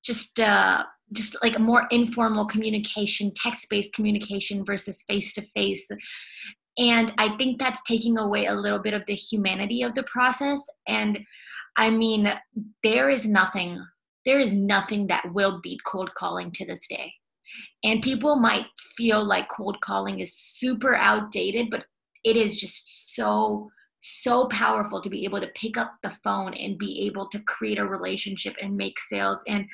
just 0.03 0.39
uh 0.39 0.83
just 1.13 1.37
like 1.41 1.55
a 1.55 1.59
more 1.59 1.87
informal 1.89 2.45
communication, 2.45 3.31
text-based 3.33 3.93
communication 3.93 4.65
versus 4.65 5.03
face-to-face. 5.07 5.87
And 6.77 7.13
I 7.17 7.35
think 7.37 7.59
that's 7.59 7.81
taking 7.83 8.17
away 8.17 8.47
a 8.47 8.53
little 8.53 8.79
bit 8.79 8.93
of 8.93 9.05
the 9.05 9.15
humanity 9.15 9.83
of 9.83 9.95
the 9.95 10.03
process 10.03 10.61
and 10.85 11.19
I 11.77 11.89
mean, 11.89 12.31
there 12.83 13.09
is 13.09 13.25
nothing, 13.25 13.79
there 14.25 14.39
is 14.39 14.53
nothing 14.53 15.07
that 15.07 15.31
will 15.33 15.59
beat 15.61 15.79
cold 15.85 16.13
calling 16.15 16.51
to 16.53 16.65
this 16.65 16.87
day. 16.87 17.13
And 17.83 18.01
people 18.01 18.35
might 18.35 18.65
feel 18.95 19.23
like 19.23 19.47
cold 19.49 19.79
calling 19.81 20.19
is 20.19 20.37
super 20.37 20.95
outdated, 20.95 21.69
but 21.69 21.85
it 22.23 22.35
is 22.35 22.57
just 22.57 23.15
so 23.15 23.69
so 23.99 24.45
powerful 24.47 25.01
to 25.01 25.09
be 25.09 25.25
able 25.25 25.41
to 25.41 25.47
pick 25.47 25.75
up 25.77 25.93
the 26.03 26.09
phone 26.23 26.53
and 26.53 26.77
be 26.77 27.05
able 27.07 27.27
to 27.29 27.39
create 27.41 27.79
a 27.79 27.85
relationship 27.85 28.55
and 28.61 28.77
make 28.77 28.99
sales 28.99 29.39
and 29.47 29.65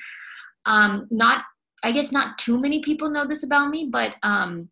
um, 0.66 1.06
not 1.10 1.44
i 1.82 1.92
guess 1.92 2.10
not 2.10 2.38
too 2.38 2.58
many 2.58 2.80
people 2.80 3.10
know 3.10 3.26
this 3.26 3.44
about 3.44 3.68
me 3.68 3.88
but 3.90 4.14
um, 4.22 4.68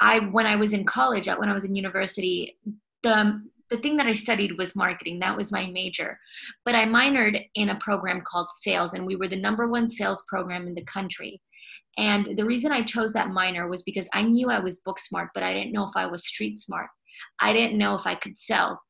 i 0.00 0.18
when 0.18 0.46
i 0.46 0.56
was 0.56 0.72
in 0.72 0.84
college 0.84 1.26
when 1.26 1.48
i 1.48 1.52
was 1.52 1.64
in 1.64 1.74
university 1.74 2.56
the 3.02 3.40
the 3.70 3.78
thing 3.78 3.96
that 3.96 4.06
i 4.06 4.14
studied 4.14 4.56
was 4.58 4.76
marketing. 4.76 5.18
That 5.18 5.36
was 5.36 5.52
my 5.52 5.66
major. 5.66 6.18
But 6.64 6.74
i 6.74 6.84
minored 6.84 7.42
in 7.54 7.70
a 7.70 7.78
program 7.78 8.22
called 8.26 8.48
sales 8.60 8.94
and 8.94 9.06
we 9.06 9.16
were 9.16 9.28
the 9.28 9.36
number 9.36 9.68
one 9.68 9.88
sales 9.88 10.24
program 10.28 10.66
in 10.66 10.74
the 10.74 10.84
country. 10.84 11.40
And 11.96 12.36
the 12.36 12.44
reason 12.44 12.72
i 12.72 12.82
chose 12.82 13.12
that 13.12 13.30
minor 13.30 13.68
was 13.68 13.82
because 13.82 14.08
i 14.12 14.22
knew 14.22 14.50
i 14.50 14.60
was 14.60 14.80
book 14.84 14.98
smart 15.00 15.30
but 15.34 15.42
i 15.42 15.52
didn't 15.52 15.72
know 15.72 15.84
if 15.84 15.96
i 15.96 16.06
was 16.06 16.26
street 16.26 16.58
smart. 16.58 16.88
I 17.40 17.52
didn't 17.52 17.78
know 17.78 17.94
if 17.94 18.06
I 18.06 18.14
could 18.14 18.38
sell. 18.38 18.80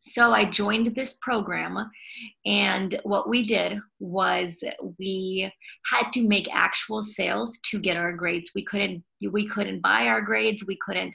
So 0.00 0.32
I 0.32 0.50
joined 0.50 0.94
this 0.94 1.18
program, 1.20 1.76
and 2.46 2.98
what 3.02 3.28
we 3.28 3.44
did 3.44 3.78
was 3.98 4.62
we 4.98 5.52
had 5.90 6.10
to 6.12 6.26
make 6.26 6.48
actual 6.54 7.02
sales 7.02 7.58
to 7.70 7.78
get 7.78 7.98
our 7.98 8.14
grades. 8.14 8.50
We 8.54 8.64
couldn't 8.64 9.04
we 9.30 9.46
couldn't 9.46 9.82
buy 9.82 10.06
our 10.06 10.22
grades. 10.22 10.64
We 10.66 10.78
couldn't 10.80 11.14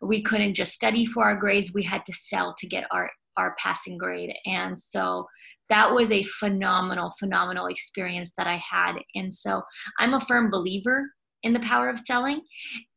we 0.00 0.22
couldn't 0.22 0.54
just 0.54 0.72
study 0.72 1.04
for 1.04 1.24
our 1.24 1.36
grades. 1.36 1.74
We 1.74 1.82
had 1.82 2.04
to 2.06 2.14
sell 2.14 2.54
to 2.58 2.66
get 2.66 2.84
our 2.90 3.10
our 3.36 3.54
passing 3.58 3.98
grade. 3.98 4.34
And 4.46 4.78
so 4.78 5.26
that 5.68 5.92
was 5.92 6.10
a 6.10 6.22
phenomenal 6.22 7.12
phenomenal 7.18 7.66
experience 7.66 8.32
that 8.38 8.46
I 8.46 8.62
had. 8.70 8.94
And 9.14 9.32
so 9.32 9.62
I'm 9.98 10.14
a 10.14 10.20
firm 10.20 10.50
believer 10.50 11.10
in 11.42 11.52
the 11.52 11.60
power 11.60 11.90
of 11.90 12.00
selling 12.00 12.40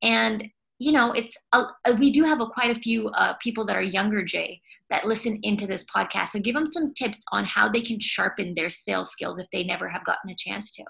and 0.01 0.47
you 0.79 0.91
know 0.91 1.11
it's 1.11 1.35
a, 1.53 1.65
we 1.99 2.11
do 2.11 2.23
have 2.23 2.39
a, 2.39 2.47
quite 2.47 2.75
a 2.75 2.79
few 2.79 3.09
uh, 3.09 3.33
people 3.41 3.65
that 3.65 3.75
are 3.75 3.81
younger 3.81 4.23
jay 4.23 4.61
that 4.89 5.05
listen 5.05 5.39
into 5.43 5.67
this 5.67 5.85
podcast. 5.93 6.29
So 6.29 6.39
give 6.39 6.55
them 6.55 6.67
some 6.67 6.93
tips 6.93 7.19
on 7.31 7.45
how 7.45 7.69
they 7.69 7.81
can 7.81 7.99
sharpen 7.99 8.53
their 8.55 8.69
sales 8.69 9.09
skills 9.11 9.39
if 9.39 9.47
they 9.51 9.63
never 9.63 9.89
have 9.89 10.05
gotten 10.05 10.29
a 10.29 10.35
chance 10.35 10.71
to. 10.73 10.83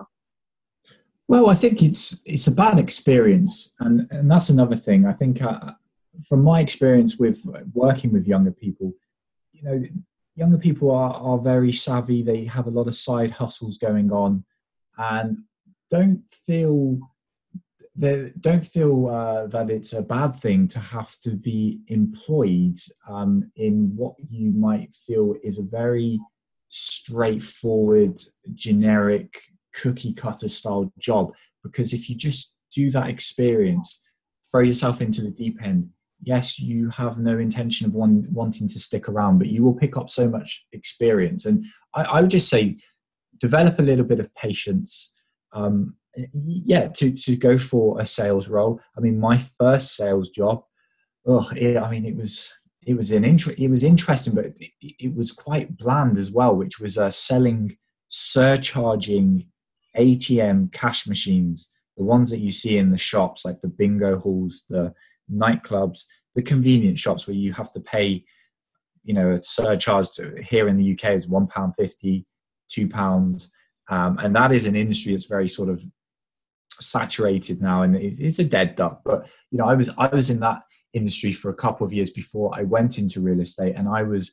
Well 1.29 1.49
i 1.49 1.55
think 1.55 1.81
it's 1.83 2.21
it's 2.25 2.47
a 2.47 2.51
bad 2.51 2.79
experience. 2.79 3.73
And 3.79 4.07
and 4.11 4.29
that's 4.31 4.49
another 4.49 4.75
thing. 4.75 5.05
I 5.05 5.13
think 5.13 5.41
uh, 5.41 5.73
from 6.27 6.43
my 6.43 6.61
experience 6.61 7.17
with 7.17 7.39
working 7.73 8.11
with 8.11 8.27
younger 8.27 8.51
people 8.51 8.93
you 9.53 9.63
know 9.63 9.83
younger 10.37 10.57
people 10.57 10.91
are, 10.91 11.13
are 11.15 11.39
very 11.39 11.73
savvy. 11.73 12.21
They 12.21 12.45
have 12.45 12.67
a 12.67 12.71
lot 12.71 12.87
of 12.87 12.95
side 12.95 13.31
hustles 13.31 13.77
going 13.77 14.11
on. 14.11 14.45
And 14.97 15.35
don't 15.89 16.23
feel 16.31 16.99
they 17.97 18.31
don't 18.39 18.65
feel 18.65 19.07
uh, 19.07 19.47
that 19.47 19.71
it's 19.71 19.93
a 19.93 20.03
bad 20.03 20.35
thing 20.35 20.67
to 20.67 20.79
have 20.79 21.15
to 21.21 21.31
be 21.31 21.81
employed 21.87 22.77
um, 23.09 23.51
in 23.55 23.91
what 23.95 24.13
you 24.29 24.51
might 24.51 24.93
feel 24.93 25.35
is 25.43 25.57
a 25.57 25.63
very 25.63 26.19
straightforward, 26.69 28.19
generic, 28.53 29.41
cookie 29.73 30.13
cutter 30.13 30.47
style 30.47 30.91
job. 30.99 31.33
Because 31.63 31.91
if 31.91 32.07
you 32.07 32.15
just 32.15 32.55
do 32.71 32.91
that 32.91 33.09
experience, 33.09 33.99
throw 34.51 34.61
yourself 34.61 35.01
into 35.01 35.21
the 35.21 35.31
deep 35.31 35.61
end, 35.63 35.89
yes, 36.21 36.59
you 36.59 36.89
have 36.89 37.17
no 37.17 37.39
intention 37.39 37.87
of 37.87 37.95
one, 37.95 38.27
wanting 38.31 38.67
to 38.67 38.79
stick 38.79 39.09
around, 39.09 39.39
but 39.39 39.47
you 39.47 39.63
will 39.63 39.73
pick 39.73 39.97
up 39.97 40.09
so 40.09 40.29
much 40.29 40.65
experience. 40.71 41.45
And 41.45 41.65
I, 41.95 42.03
I 42.03 42.21
would 42.21 42.31
just 42.31 42.49
say, 42.49 42.77
develop 43.39 43.79
a 43.79 43.83
little 43.83 44.05
bit 44.05 44.19
of 44.19 44.33
patience. 44.35 45.13
Um, 45.53 45.95
yeah, 46.33 46.87
to, 46.87 47.11
to 47.11 47.35
go 47.35 47.57
for 47.57 47.99
a 47.99 48.05
sales 48.05 48.47
role. 48.47 48.81
I 48.97 49.01
mean, 49.01 49.19
my 49.19 49.37
first 49.37 49.95
sales 49.95 50.29
job, 50.29 50.63
oh, 51.25 51.49
it, 51.55 51.77
I 51.77 51.89
mean, 51.91 52.05
it 52.05 52.15
was 52.15 52.51
it 52.85 52.95
was 52.95 53.11
an 53.11 53.25
inter- 53.25 53.55
it 53.57 53.69
was 53.69 53.83
interesting, 53.83 54.33
but 54.33 54.45
it, 54.45 54.71
it 54.81 55.15
was 55.15 55.31
quite 55.31 55.77
bland 55.77 56.17
as 56.17 56.31
well, 56.31 56.55
which 56.55 56.79
was 56.79 56.97
uh, 56.97 57.09
selling 57.09 57.77
surcharging 58.09 59.45
ATM 59.97 60.71
cash 60.71 61.07
machines, 61.07 61.69
the 61.97 62.03
ones 62.03 62.31
that 62.31 62.39
you 62.39 62.51
see 62.51 62.77
in 62.77 62.91
the 62.91 62.97
shops, 62.97 63.43
like 63.43 63.59
the 63.59 63.67
bingo 63.67 64.17
halls, 64.17 64.65
the 64.69 64.93
nightclubs, 65.31 66.05
the 66.35 66.41
convenience 66.41 66.99
shops 66.99 67.27
where 67.27 67.35
you 67.35 67.51
have 67.51 67.71
to 67.73 67.79
pay, 67.81 68.23
you 69.03 69.13
know, 69.13 69.31
a 69.31 69.43
surcharge 69.43 70.09
to, 70.11 70.41
here 70.41 70.67
in 70.69 70.77
the 70.77 70.93
UK 70.93 71.11
is 71.11 71.27
one 71.27 71.47
pound 71.47 71.75
fifty, 71.75 72.25
two 72.69 72.87
pounds. 72.87 73.51
Um, 73.89 74.17
and 74.19 74.35
that 74.35 74.51
is 74.51 74.65
an 74.65 74.75
industry 74.75 75.13
that's 75.13 75.27
very 75.27 75.47
sort 75.47 75.69
of 75.69 75.83
saturated 76.83 77.61
now 77.61 77.81
and 77.81 77.95
it's 77.95 78.39
a 78.39 78.43
dead 78.43 78.75
duck 78.75 79.01
but 79.05 79.27
you 79.51 79.57
know 79.57 79.65
i 79.65 79.73
was 79.73 79.89
i 79.97 80.07
was 80.07 80.29
in 80.29 80.39
that 80.39 80.61
industry 80.93 81.31
for 81.31 81.49
a 81.49 81.55
couple 81.55 81.85
of 81.85 81.93
years 81.93 82.09
before 82.09 82.51
i 82.55 82.63
went 82.63 82.97
into 82.97 83.21
real 83.21 83.41
estate 83.41 83.75
and 83.75 83.87
i 83.87 84.01
was 84.01 84.31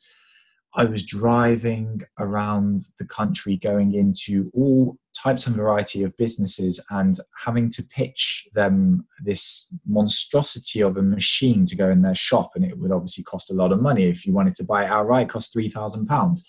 i 0.75 0.83
was 0.83 1.05
driving 1.05 2.01
around 2.19 2.81
the 2.99 3.05
country 3.05 3.57
going 3.57 3.93
into 3.93 4.49
all 4.53 4.97
types 5.15 5.47
and 5.47 5.55
variety 5.55 6.03
of 6.03 6.15
businesses 6.17 6.83
and 6.91 7.19
having 7.43 7.69
to 7.69 7.81
pitch 7.83 8.47
them 8.53 9.05
this 9.23 9.67
monstrosity 9.87 10.81
of 10.81 10.97
a 10.97 11.01
machine 11.01 11.65
to 11.65 11.75
go 11.75 11.89
in 11.89 12.01
their 12.01 12.15
shop 12.15 12.51
and 12.55 12.65
it 12.65 12.77
would 12.77 12.91
obviously 12.91 13.23
cost 13.23 13.49
a 13.49 13.53
lot 13.53 13.71
of 13.71 13.81
money. 13.81 14.07
If 14.07 14.25
you 14.25 14.33
wanted 14.33 14.55
to 14.55 14.65
buy 14.65 14.83
it 14.83 14.91
outright 14.91 15.27
it 15.27 15.29
cost 15.29 15.53
3000 15.53 16.05
pounds. 16.05 16.47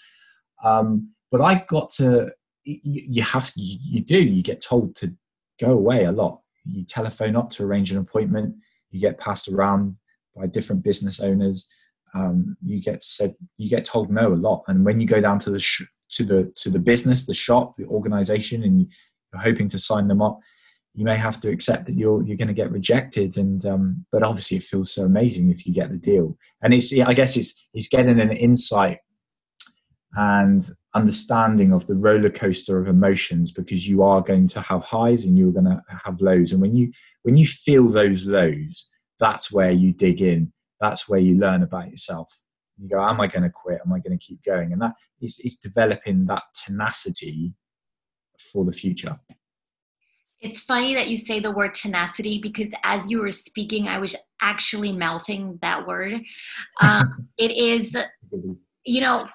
Um, 0.64 1.12
but 1.30 1.40
i 1.40 1.64
got 1.68 1.90
to 1.90 2.30
you 2.64 3.22
have 3.22 3.50
you 3.56 4.00
do 4.00 4.20
you 4.22 4.42
get 4.42 4.60
told 4.60 4.96
to 4.96 5.14
go 5.60 5.72
away 5.72 6.04
a 6.04 6.12
lot. 6.12 6.40
You 6.70 6.84
telephone 6.84 7.36
up 7.36 7.50
to 7.50 7.64
arrange 7.64 7.92
an 7.92 7.98
appointment. 7.98 8.56
You 8.90 9.00
get 9.00 9.18
passed 9.18 9.48
around 9.48 9.96
by 10.34 10.46
different 10.46 10.82
business 10.82 11.20
owners. 11.20 11.68
Um, 12.14 12.56
you 12.64 12.80
get 12.80 13.04
said 13.04 13.34
you 13.56 13.68
get 13.68 13.84
told 13.84 14.10
no 14.10 14.32
a 14.32 14.34
lot. 14.34 14.64
And 14.68 14.84
when 14.84 15.00
you 15.00 15.06
go 15.06 15.20
down 15.20 15.38
to 15.40 15.50
the 15.50 15.58
sh- 15.58 15.82
to 16.10 16.24
the 16.24 16.52
to 16.56 16.70
the 16.70 16.78
business, 16.78 17.26
the 17.26 17.34
shop, 17.34 17.76
the 17.76 17.86
organization, 17.86 18.62
and 18.62 18.80
you're 18.80 19.42
hoping 19.42 19.68
to 19.70 19.78
sign 19.78 20.08
them 20.08 20.22
up, 20.22 20.40
you 20.94 21.04
may 21.04 21.16
have 21.16 21.40
to 21.42 21.50
accept 21.50 21.86
that 21.86 21.94
you're 21.94 22.22
you're 22.24 22.36
going 22.36 22.48
to 22.48 22.54
get 22.54 22.70
rejected. 22.70 23.36
And 23.36 23.64
um, 23.66 24.06
but 24.12 24.22
obviously, 24.22 24.56
it 24.56 24.62
feels 24.62 24.92
so 24.92 25.04
amazing 25.04 25.50
if 25.50 25.66
you 25.66 25.74
get 25.74 25.90
the 25.90 25.98
deal. 25.98 26.36
And 26.62 26.72
it's 26.72 26.96
I 26.98 27.12
guess 27.12 27.36
it's 27.36 27.68
it's 27.74 27.88
getting 27.88 28.20
an 28.20 28.32
insight 28.32 28.98
and 30.16 30.68
understanding 30.96 31.72
of 31.72 31.86
the 31.86 31.94
roller 31.94 32.30
coaster 32.30 32.78
of 32.78 32.88
emotions 32.88 33.52
because 33.52 33.86
you 33.86 34.02
are 34.02 34.20
going 34.20 34.48
to 34.48 34.60
have 34.60 34.82
highs 34.82 35.24
and 35.24 35.36
you're 35.38 35.52
going 35.52 35.66
to 35.66 35.82
have 36.04 36.20
lows. 36.20 36.52
And 36.52 36.60
when 36.60 36.74
you 36.74 36.90
when 37.22 37.36
you 37.36 37.46
feel 37.46 37.88
those 37.88 38.26
lows 38.26 38.88
that's 39.18 39.50
where 39.52 39.70
you 39.70 39.92
dig 39.92 40.20
in. 40.20 40.52
That's 40.80 41.08
where 41.08 41.20
you 41.20 41.38
learn 41.38 41.62
about 41.62 41.90
yourself. 41.90 42.42
You 42.78 42.88
go 42.88 43.02
am 43.02 43.20
i 43.20 43.26
going 43.26 43.42
to 43.42 43.50
quit? 43.50 43.80
Am 43.84 43.92
i 43.92 43.98
going 43.98 44.18
to 44.18 44.24
keep 44.24 44.42
going? 44.44 44.72
And 44.72 44.82
that 44.82 44.92
is, 45.20 45.38
is 45.38 45.56
developing 45.56 46.26
that 46.26 46.42
tenacity 46.54 47.54
for 48.52 48.64
the 48.64 48.72
future. 48.72 49.18
It's 50.40 50.60
funny 50.60 50.94
that 50.94 51.08
you 51.08 51.16
say 51.16 51.40
the 51.40 51.52
word 51.52 51.74
tenacity 51.74 52.38
because 52.42 52.70
as 52.84 53.10
you 53.10 53.20
were 53.20 53.32
speaking 53.32 53.88
i 53.88 53.98
was 53.98 54.14
actually 54.42 54.92
mouthing 54.92 55.58
that 55.62 55.86
word. 55.86 56.20
Um, 56.82 57.28
it 57.38 57.52
is 57.52 57.96
you 58.84 59.00
know 59.00 59.26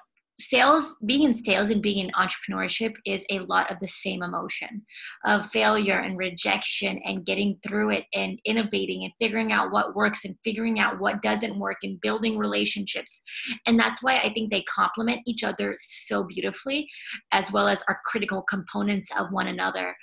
sales 0.42 0.94
being 1.06 1.22
in 1.22 1.34
sales 1.34 1.70
and 1.70 1.82
being 1.82 2.06
in 2.06 2.12
entrepreneurship 2.12 2.94
is 3.06 3.24
a 3.30 3.38
lot 3.40 3.70
of 3.70 3.78
the 3.80 3.88
same 3.88 4.22
emotion 4.22 4.82
of 5.26 5.50
failure 5.50 6.00
and 6.00 6.18
rejection 6.18 7.00
and 7.04 7.24
getting 7.24 7.58
through 7.66 7.90
it 7.90 8.04
and 8.14 8.40
innovating 8.44 9.04
and 9.04 9.12
figuring 9.20 9.52
out 9.52 9.72
what 9.72 9.94
works 9.94 10.24
and 10.24 10.36
figuring 10.44 10.78
out 10.78 11.00
what 11.00 11.22
doesn't 11.22 11.58
work 11.58 11.78
and 11.82 12.00
building 12.00 12.38
relationships. 12.38 13.22
And 13.66 13.78
that's 13.78 14.02
why 14.02 14.16
i 14.18 14.32
think 14.32 14.50
they 14.50 14.62
complement 14.62 15.22
each 15.26 15.44
other 15.44 15.74
so 15.78 16.24
beautifully 16.24 16.88
as 17.32 17.52
well 17.52 17.68
as 17.68 17.82
are 17.88 18.00
critical 18.06 18.42
components 18.42 19.08
of 19.16 19.28
one 19.30 19.48
another. 19.48 19.94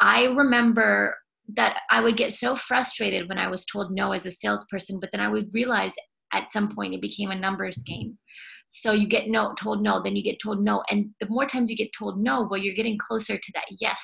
I 0.00 0.24
remember 0.24 1.16
that 1.54 1.80
i 1.90 2.00
would 2.00 2.16
get 2.16 2.32
so 2.32 2.54
frustrated 2.54 3.28
when 3.28 3.38
i 3.38 3.48
was 3.48 3.64
told 3.64 3.90
no 3.90 4.12
as 4.12 4.26
a 4.26 4.30
salesperson 4.30 5.00
but 5.00 5.10
then 5.12 5.20
i 5.20 5.28
would 5.28 5.48
realize 5.54 5.94
at 6.32 6.50
some 6.50 6.68
point 6.68 6.92
it 6.92 7.00
became 7.00 7.30
a 7.30 7.34
numbers 7.34 7.82
game 7.86 8.18
so 8.68 8.92
you 8.92 9.08
get 9.08 9.28
no 9.28 9.54
told 9.54 9.82
no, 9.82 10.02
then 10.02 10.16
you 10.16 10.22
get 10.22 10.40
told 10.40 10.62
no. 10.62 10.82
And 10.90 11.10
the 11.20 11.28
more 11.28 11.46
times 11.46 11.70
you 11.70 11.76
get 11.76 11.92
told 11.98 12.20
no, 12.20 12.46
well, 12.50 12.60
you're 12.60 12.74
getting 12.74 12.98
closer 12.98 13.36
to 13.36 13.52
that 13.54 13.66
yes. 13.80 14.00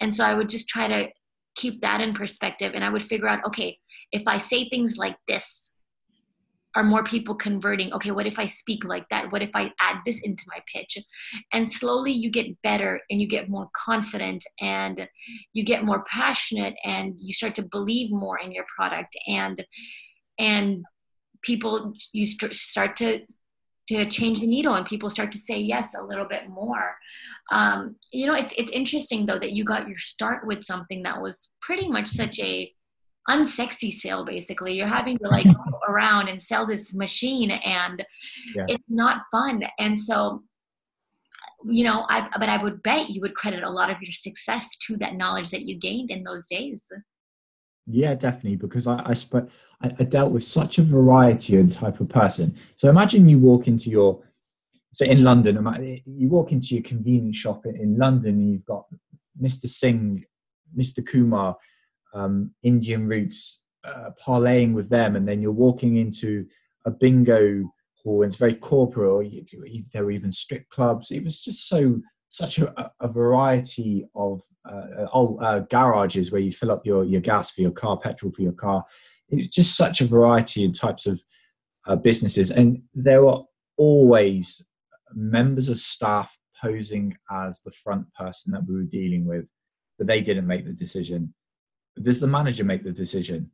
And 0.00 0.14
so 0.14 0.24
I 0.24 0.34
would 0.34 0.48
just 0.48 0.68
try 0.68 0.88
to 0.88 1.08
keep 1.54 1.80
that 1.82 2.00
in 2.00 2.14
perspective 2.14 2.72
and 2.74 2.84
I 2.84 2.90
would 2.90 3.02
figure 3.02 3.28
out, 3.28 3.44
okay, 3.46 3.78
if 4.10 4.22
I 4.26 4.38
say 4.38 4.68
things 4.68 4.96
like 4.96 5.16
this, 5.28 5.70
are 6.74 6.82
more 6.82 7.04
people 7.04 7.34
converting? 7.34 7.92
Okay, 7.92 8.12
what 8.12 8.26
if 8.26 8.38
I 8.38 8.46
speak 8.46 8.84
like 8.84 9.06
that? 9.10 9.30
What 9.30 9.42
if 9.42 9.50
I 9.54 9.72
add 9.78 9.98
this 10.06 10.20
into 10.22 10.42
my 10.48 10.58
pitch? 10.74 10.96
And 11.52 11.70
slowly 11.70 12.12
you 12.12 12.30
get 12.30 12.46
better 12.62 13.00
and 13.10 13.20
you 13.20 13.28
get 13.28 13.50
more 13.50 13.68
confident 13.76 14.42
and 14.58 15.06
you 15.52 15.64
get 15.64 15.84
more 15.84 16.02
passionate 16.04 16.74
and 16.84 17.14
you 17.18 17.34
start 17.34 17.54
to 17.56 17.68
believe 17.70 18.10
more 18.10 18.38
in 18.38 18.52
your 18.52 18.64
product 18.74 19.14
and 19.28 19.62
and 20.38 20.82
people 21.42 21.92
you 22.12 22.26
start 22.26 22.96
to 22.96 23.20
to 23.98 24.08
change 24.08 24.40
the 24.40 24.46
needle 24.46 24.74
and 24.74 24.86
people 24.86 25.10
start 25.10 25.32
to 25.32 25.38
say 25.38 25.58
yes 25.58 25.94
a 25.94 26.02
little 26.02 26.26
bit 26.26 26.48
more. 26.48 26.96
Um, 27.50 27.96
you 28.12 28.26
know 28.26 28.34
it's, 28.34 28.54
it's 28.56 28.70
interesting 28.70 29.26
though 29.26 29.38
that 29.38 29.52
you 29.52 29.64
got 29.64 29.88
your 29.88 29.98
start 29.98 30.46
with 30.46 30.62
something 30.64 31.02
that 31.02 31.20
was 31.20 31.52
pretty 31.60 31.88
much 31.88 32.06
such 32.06 32.38
a 32.38 32.72
unsexy 33.28 33.92
sale 33.92 34.24
basically. 34.24 34.74
You're 34.74 34.86
having 34.86 35.18
to 35.18 35.28
like 35.28 35.46
go 35.46 35.78
around 35.88 36.28
and 36.28 36.40
sell 36.40 36.66
this 36.66 36.94
machine 36.94 37.50
and 37.50 38.04
yeah. 38.54 38.64
it's 38.68 38.84
not 38.88 39.22
fun. 39.30 39.64
And 39.78 39.98
so 39.98 40.42
you 41.64 41.84
know 41.84 42.04
i 42.08 42.28
but 42.40 42.48
i 42.48 42.60
would 42.60 42.82
bet 42.82 43.08
you 43.08 43.20
would 43.20 43.36
credit 43.36 43.62
a 43.62 43.70
lot 43.70 43.88
of 43.88 43.96
your 44.02 44.12
success 44.12 44.76
to 44.78 44.96
that 44.96 45.14
knowledge 45.14 45.50
that 45.50 45.62
you 45.62 45.78
gained 45.78 46.10
in 46.10 46.24
those 46.24 46.46
days 46.48 46.90
yeah 47.86 48.14
definitely 48.14 48.56
because 48.56 48.86
i 48.86 49.02
i, 49.06 49.12
sp- 49.12 49.50
I, 49.82 49.92
I 49.98 50.04
dealt 50.04 50.32
with 50.32 50.44
such 50.44 50.78
a 50.78 50.82
variety 50.82 51.56
and 51.56 51.72
type 51.72 52.00
of 52.00 52.08
person 52.08 52.54
so 52.76 52.88
imagine 52.88 53.28
you 53.28 53.38
walk 53.38 53.66
into 53.66 53.90
your 53.90 54.22
so 54.92 55.04
in 55.04 55.24
london 55.24 55.56
you 56.06 56.28
walk 56.28 56.52
into 56.52 56.74
your 56.74 56.84
convenience 56.84 57.36
shop 57.36 57.66
in 57.66 57.96
london 57.98 58.34
and 58.34 58.52
you've 58.52 58.64
got 58.64 58.84
mr 59.40 59.66
singh 59.66 60.24
mr 60.78 61.04
kumar 61.04 61.56
um, 62.14 62.52
Indian 62.62 63.08
roots, 63.08 63.62
uh, 63.84 64.10
parlaying 64.24 64.74
with 64.74 64.88
them, 64.88 65.16
and 65.16 65.26
then 65.26 65.40
you're 65.40 65.52
walking 65.52 65.96
into 65.96 66.46
a 66.84 66.90
bingo 66.90 67.64
hall, 68.02 68.22
and 68.22 68.30
it's 68.30 68.38
very 68.38 68.54
corporate. 68.54 69.10
Or 69.10 69.24
there 69.92 70.04
were 70.04 70.10
even 70.10 70.32
strip 70.32 70.68
clubs. 70.68 71.10
It 71.10 71.22
was 71.22 71.42
just 71.42 71.68
so 71.68 72.00
such 72.32 72.58
a, 72.58 72.92
a 73.00 73.08
variety 73.08 74.06
of 74.14 74.42
uh, 74.64 75.06
old 75.12 75.42
uh, 75.42 75.60
garages 75.70 76.32
where 76.32 76.40
you 76.40 76.52
fill 76.52 76.70
up 76.70 76.86
your, 76.86 77.04
your 77.04 77.20
gas 77.20 77.50
for 77.50 77.60
your 77.60 77.70
car, 77.70 77.98
petrol 77.98 78.32
for 78.32 78.42
your 78.42 78.52
car. 78.52 78.84
It's 79.28 79.48
just 79.48 79.76
such 79.76 80.00
a 80.00 80.06
variety 80.06 80.64
of 80.64 80.78
types 80.78 81.06
of 81.06 81.22
uh, 81.86 81.96
businesses, 81.96 82.50
and 82.50 82.82
there 82.94 83.24
were 83.24 83.42
always 83.76 84.66
members 85.14 85.68
of 85.68 85.78
staff 85.78 86.38
posing 86.60 87.16
as 87.30 87.60
the 87.60 87.70
front 87.70 88.12
person 88.14 88.52
that 88.52 88.64
we 88.66 88.74
were 88.74 88.82
dealing 88.82 89.26
with, 89.26 89.50
but 89.98 90.06
they 90.06 90.20
didn't 90.20 90.46
make 90.46 90.64
the 90.64 90.72
decision 90.72 91.34
does 92.00 92.20
the 92.20 92.26
manager 92.26 92.64
make 92.64 92.84
the 92.84 92.92
decision? 92.92 93.50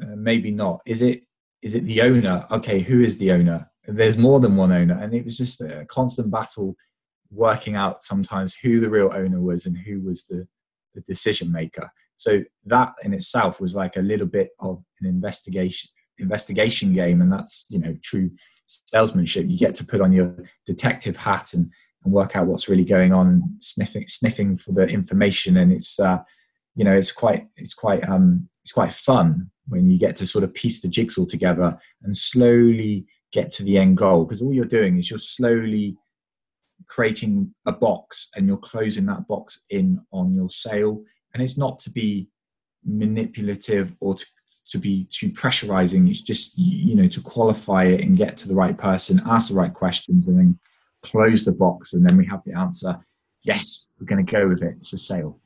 Uh, 0.00 0.16
maybe 0.16 0.50
not. 0.50 0.80
Is 0.86 1.02
it 1.02 1.22
is 1.62 1.74
it 1.74 1.84
the 1.84 2.02
owner? 2.02 2.46
Okay, 2.50 2.80
who 2.80 3.02
is 3.02 3.18
the 3.18 3.32
owner? 3.32 3.68
There's 3.86 4.18
more 4.18 4.40
than 4.40 4.56
one 4.56 4.72
owner, 4.72 4.98
and 5.00 5.14
it 5.14 5.24
was 5.24 5.38
just 5.38 5.60
a 5.60 5.84
constant 5.86 6.30
battle 6.30 6.76
working 7.30 7.76
out 7.76 8.04
sometimes 8.04 8.54
who 8.54 8.80
the 8.80 8.88
real 8.88 9.10
owner 9.14 9.40
was 9.40 9.66
and 9.66 9.76
who 9.76 10.00
was 10.00 10.26
the, 10.26 10.46
the 10.94 11.00
decision 11.02 11.52
maker. 11.52 11.90
So 12.16 12.42
that 12.64 12.94
in 13.02 13.12
itself 13.12 13.60
was 13.60 13.74
like 13.74 13.96
a 13.96 14.02
little 14.02 14.26
bit 14.26 14.50
of 14.58 14.82
an 15.00 15.06
investigation 15.06 15.90
investigation 16.18 16.94
game, 16.94 17.20
and 17.20 17.30
that's 17.30 17.66
you 17.68 17.78
know 17.78 17.96
true 18.02 18.30
salesmanship. 18.66 19.46
You 19.48 19.58
get 19.58 19.74
to 19.76 19.84
put 19.84 20.00
on 20.00 20.12
your 20.12 20.34
detective 20.66 21.16
hat 21.16 21.52
and, 21.52 21.70
and 22.04 22.12
work 22.12 22.34
out 22.34 22.46
what's 22.46 22.68
really 22.68 22.84
going 22.84 23.12
on, 23.12 23.42
sniffing 23.60 24.06
sniffing 24.06 24.56
for 24.56 24.72
the 24.72 24.86
information, 24.86 25.58
and 25.58 25.72
it's 25.72 26.00
uh, 26.00 26.20
you 26.74 26.84
know 26.84 26.96
it's 26.96 27.12
quite 27.12 27.46
it's 27.56 27.74
quite 27.74 28.06
um 28.08 28.48
it's 28.62 28.72
quite 28.72 28.92
fun 28.92 29.50
when 29.68 29.90
you 29.90 29.98
get 29.98 30.16
to 30.16 30.26
sort 30.26 30.44
of 30.44 30.54
piece 30.54 30.80
the 30.80 30.88
jigsaw 30.88 31.24
together 31.24 31.76
and 32.02 32.16
slowly 32.16 33.06
get 33.32 33.50
to 33.50 33.64
the 33.64 33.76
end 33.76 33.96
goal 33.96 34.24
because 34.24 34.40
all 34.40 34.54
you're 34.54 34.64
doing 34.64 34.98
is 34.98 35.10
you're 35.10 35.18
slowly 35.18 35.96
creating 36.86 37.54
a 37.66 37.72
box 37.72 38.30
and 38.36 38.46
you're 38.46 38.56
closing 38.56 39.06
that 39.06 39.26
box 39.26 39.64
in 39.70 40.00
on 40.12 40.34
your 40.34 40.50
sale. 40.50 41.02
And 41.34 41.42
it's 41.42 41.58
not 41.58 41.78
to 41.80 41.90
be 41.90 42.28
manipulative 42.84 43.94
or 44.00 44.14
to, 44.14 44.26
to 44.68 44.78
be 44.78 45.06
too 45.10 45.30
pressurizing. 45.30 46.08
It's 46.08 46.20
just 46.20 46.56
you 46.56 46.94
know 46.94 47.08
to 47.08 47.20
qualify 47.20 47.84
it 47.84 48.00
and 48.00 48.16
get 48.16 48.36
to 48.38 48.48
the 48.48 48.54
right 48.54 48.76
person 48.76 49.22
ask 49.26 49.48
the 49.48 49.54
right 49.54 49.72
questions 49.72 50.28
and 50.28 50.38
then 50.38 50.58
close 51.02 51.44
the 51.44 51.52
box 51.52 51.94
and 51.94 52.08
then 52.08 52.16
we 52.16 52.26
have 52.26 52.42
the 52.44 52.52
answer. 52.52 52.98
Yes 53.42 53.90
we're 53.98 54.06
going 54.06 54.24
to 54.24 54.32
go 54.32 54.48
with 54.48 54.62
it. 54.62 54.74
It's 54.78 54.92
a 54.92 54.98
sale 54.98 55.40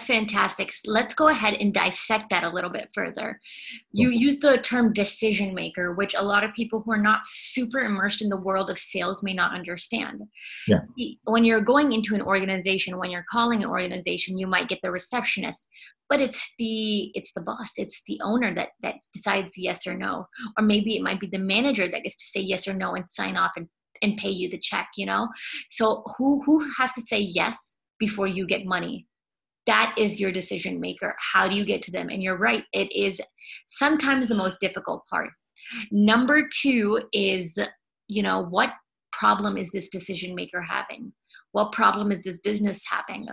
that's 0.00 0.06
fantastic. 0.06 0.72
Let's 0.86 1.14
go 1.14 1.28
ahead 1.28 1.54
and 1.60 1.74
dissect 1.74 2.30
that 2.30 2.42
a 2.42 2.48
little 2.48 2.70
bit 2.70 2.88
further. 2.94 3.38
You 3.92 4.08
use 4.08 4.38
the 4.38 4.58
term 4.58 4.92
decision 4.94 5.54
maker, 5.54 5.94
which 5.94 6.14
a 6.14 6.22
lot 6.22 6.42
of 6.42 6.54
people 6.54 6.80
who 6.80 6.92
are 6.92 6.98
not 6.98 7.20
super 7.24 7.80
immersed 7.80 8.22
in 8.22 8.30
the 8.30 8.40
world 8.40 8.70
of 8.70 8.78
sales 8.78 9.22
may 9.22 9.34
not 9.34 9.54
understand. 9.54 10.22
Yeah. 10.66 10.78
When 11.24 11.44
you're 11.44 11.60
going 11.60 11.92
into 11.92 12.14
an 12.14 12.22
organization, 12.22 12.96
when 12.96 13.10
you're 13.10 13.26
calling 13.30 13.62
an 13.62 13.68
organization, 13.68 14.38
you 14.38 14.46
might 14.46 14.68
get 14.68 14.80
the 14.82 14.90
receptionist, 14.90 15.66
but 16.08 16.20
it's 16.20 16.50
the 16.58 17.10
it's 17.14 17.32
the 17.34 17.42
boss, 17.42 17.72
it's 17.76 18.02
the 18.06 18.20
owner 18.22 18.54
that 18.54 18.70
that 18.82 18.96
decides 19.12 19.58
yes 19.58 19.86
or 19.86 19.96
no, 19.96 20.26
or 20.58 20.64
maybe 20.64 20.96
it 20.96 21.02
might 21.02 21.20
be 21.20 21.28
the 21.30 21.38
manager 21.38 21.88
that 21.88 22.02
gets 22.04 22.16
to 22.16 22.26
say 22.26 22.40
yes 22.40 22.66
or 22.66 22.74
no 22.74 22.94
and 22.94 23.04
sign 23.10 23.36
off 23.36 23.52
and 23.56 23.68
and 24.02 24.16
pay 24.16 24.30
you 24.30 24.48
the 24.48 24.58
check. 24.58 24.88
You 24.96 25.06
know, 25.06 25.28
so 25.68 26.02
who 26.16 26.42
who 26.44 26.64
has 26.78 26.94
to 26.94 27.02
say 27.02 27.20
yes 27.20 27.76
before 27.98 28.26
you 28.26 28.46
get 28.46 28.64
money? 28.64 29.06
That 29.66 29.94
is 29.98 30.18
your 30.18 30.32
decision 30.32 30.80
maker. 30.80 31.14
How 31.32 31.48
do 31.48 31.54
you 31.54 31.64
get 31.64 31.82
to 31.82 31.92
them? 31.92 32.08
And 32.08 32.22
you're 32.22 32.38
right, 32.38 32.64
it 32.72 32.90
is 32.92 33.20
sometimes 33.66 34.28
the 34.28 34.34
most 34.34 34.60
difficult 34.60 35.04
part. 35.08 35.30
Number 35.92 36.48
two 36.60 37.00
is, 37.12 37.58
you 38.08 38.22
know, 38.22 38.44
what 38.44 38.70
problem 39.12 39.56
is 39.56 39.70
this 39.70 39.88
decision 39.88 40.34
maker 40.34 40.62
having? 40.62 41.12
What 41.52 41.72
problem 41.72 42.10
is 42.12 42.22
this 42.22 42.40
business 42.40 42.82
having? 42.88 43.28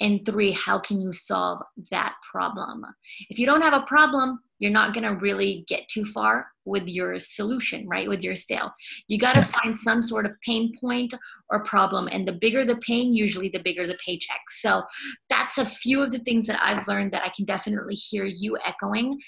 And 0.00 0.24
three, 0.26 0.52
how 0.52 0.78
can 0.78 1.00
you 1.00 1.12
solve 1.12 1.62
that 1.90 2.14
problem? 2.30 2.84
If 3.30 3.38
you 3.38 3.46
don't 3.46 3.62
have 3.62 3.72
a 3.72 3.86
problem, 3.86 4.40
you're 4.58 4.72
not 4.72 4.94
going 4.94 5.04
to 5.04 5.20
really 5.20 5.64
get 5.68 5.88
too 5.88 6.04
far 6.04 6.46
with 6.64 6.86
your 6.88 7.20
solution, 7.20 7.86
right? 7.88 8.08
With 8.08 8.22
your 8.22 8.36
sale. 8.36 8.72
You 9.08 9.18
got 9.18 9.34
to 9.34 9.42
find 9.42 9.76
some 9.76 10.02
sort 10.02 10.26
of 10.26 10.32
pain 10.44 10.72
point 10.80 11.14
or 11.50 11.62
problem. 11.64 12.08
And 12.10 12.24
the 12.24 12.32
bigger 12.32 12.64
the 12.64 12.78
pain, 12.78 13.14
usually 13.14 13.48
the 13.48 13.62
bigger 13.62 13.86
the 13.86 13.98
paycheck. 14.04 14.40
So 14.48 14.82
that's 15.30 15.58
a 15.58 15.64
few 15.64 16.02
of 16.02 16.10
the 16.10 16.20
things 16.20 16.46
that 16.46 16.60
I've 16.62 16.88
learned 16.88 17.12
that 17.12 17.22
I 17.24 17.30
can 17.34 17.44
definitely 17.44 17.94
hear 17.94 18.24
you 18.24 18.56
echoing. 18.64 19.18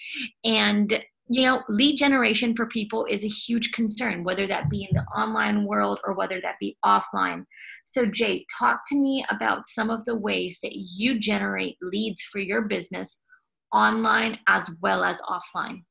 And 0.44 1.02
you 1.30 1.42
know, 1.42 1.62
lead 1.68 1.96
generation 1.96 2.54
for 2.54 2.66
people 2.66 3.04
is 3.04 3.22
a 3.22 3.28
huge 3.28 3.72
concern, 3.72 4.24
whether 4.24 4.46
that 4.46 4.70
be 4.70 4.86
in 4.90 4.96
the 4.96 5.04
online 5.16 5.64
world 5.64 6.00
or 6.04 6.14
whether 6.14 6.40
that 6.40 6.56
be 6.60 6.76
offline. 6.84 7.44
So, 7.84 8.06
Jay, 8.06 8.46
talk 8.58 8.80
to 8.88 8.96
me 8.96 9.24
about 9.30 9.66
some 9.66 9.90
of 9.90 10.04
the 10.04 10.16
ways 10.16 10.58
that 10.62 10.72
you 10.74 11.18
generate 11.18 11.76
leads 11.82 12.22
for 12.22 12.38
your 12.38 12.62
business 12.62 13.20
online 13.72 14.38
as 14.48 14.70
well 14.80 15.04
as 15.04 15.18
offline. 15.22 15.84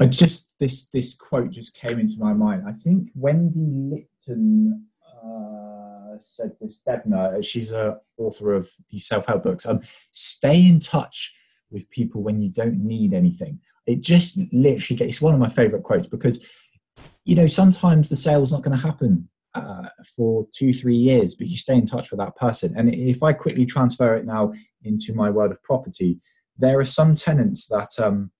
I 0.00 0.06
just 0.06 0.54
this 0.58 0.88
this 0.88 1.14
quote 1.14 1.50
just 1.50 1.74
came 1.74 1.98
into 1.98 2.18
my 2.18 2.32
mind. 2.32 2.62
I 2.66 2.72
think 2.72 3.10
Wendy 3.14 3.66
Lipton 3.66 4.86
uh, 5.22 6.18
said 6.18 6.52
this. 6.58 6.80
Debner, 6.88 7.44
she's 7.44 7.72
a 7.72 7.98
author 8.16 8.54
of 8.54 8.70
these 8.88 9.06
self 9.06 9.26
help 9.26 9.42
books. 9.42 9.66
Um, 9.66 9.80
stay 10.12 10.66
in 10.66 10.80
touch 10.80 11.34
with 11.70 11.90
people 11.90 12.22
when 12.22 12.40
you 12.40 12.50
don't 12.50 12.78
need 12.78 13.12
anything. 13.12 13.58
It 13.86 14.00
just 14.00 14.38
literally 14.52 14.96
gets. 14.96 15.20
One 15.20 15.34
of 15.34 15.40
my 15.40 15.48
favorite 15.48 15.82
quotes 15.82 16.06
because 16.06 16.46
you 17.24 17.34
know 17.34 17.46
sometimes 17.46 18.08
the 18.08 18.16
sale's 18.16 18.52
not 18.52 18.62
going 18.62 18.76
to 18.76 18.82
happen 18.84 19.28
uh, 19.54 19.88
for 20.16 20.46
two 20.54 20.72
three 20.72 20.96
years, 20.96 21.34
but 21.34 21.48
you 21.48 21.56
stay 21.56 21.74
in 21.74 21.86
touch 21.86 22.10
with 22.10 22.18
that 22.18 22.36
person. 22.36 22.74
And 22.76 22.94
if 22.94 23.22
I 23.22 23.32
quickly 23.32 23.66
transfer 23.66 24.16
it 24.16 24.24
now 24.24 24.52
into 24.84 25.14
my 25.14 25.30
world 25.30 25.52
of 25.52 25.62
property, 25.62 26.20
there 26.58 26.78
are 26.78 26.84
some 26.84 27.14
tenants 27.14 27.68
that 27.68 27.88
um, 27.98 28.30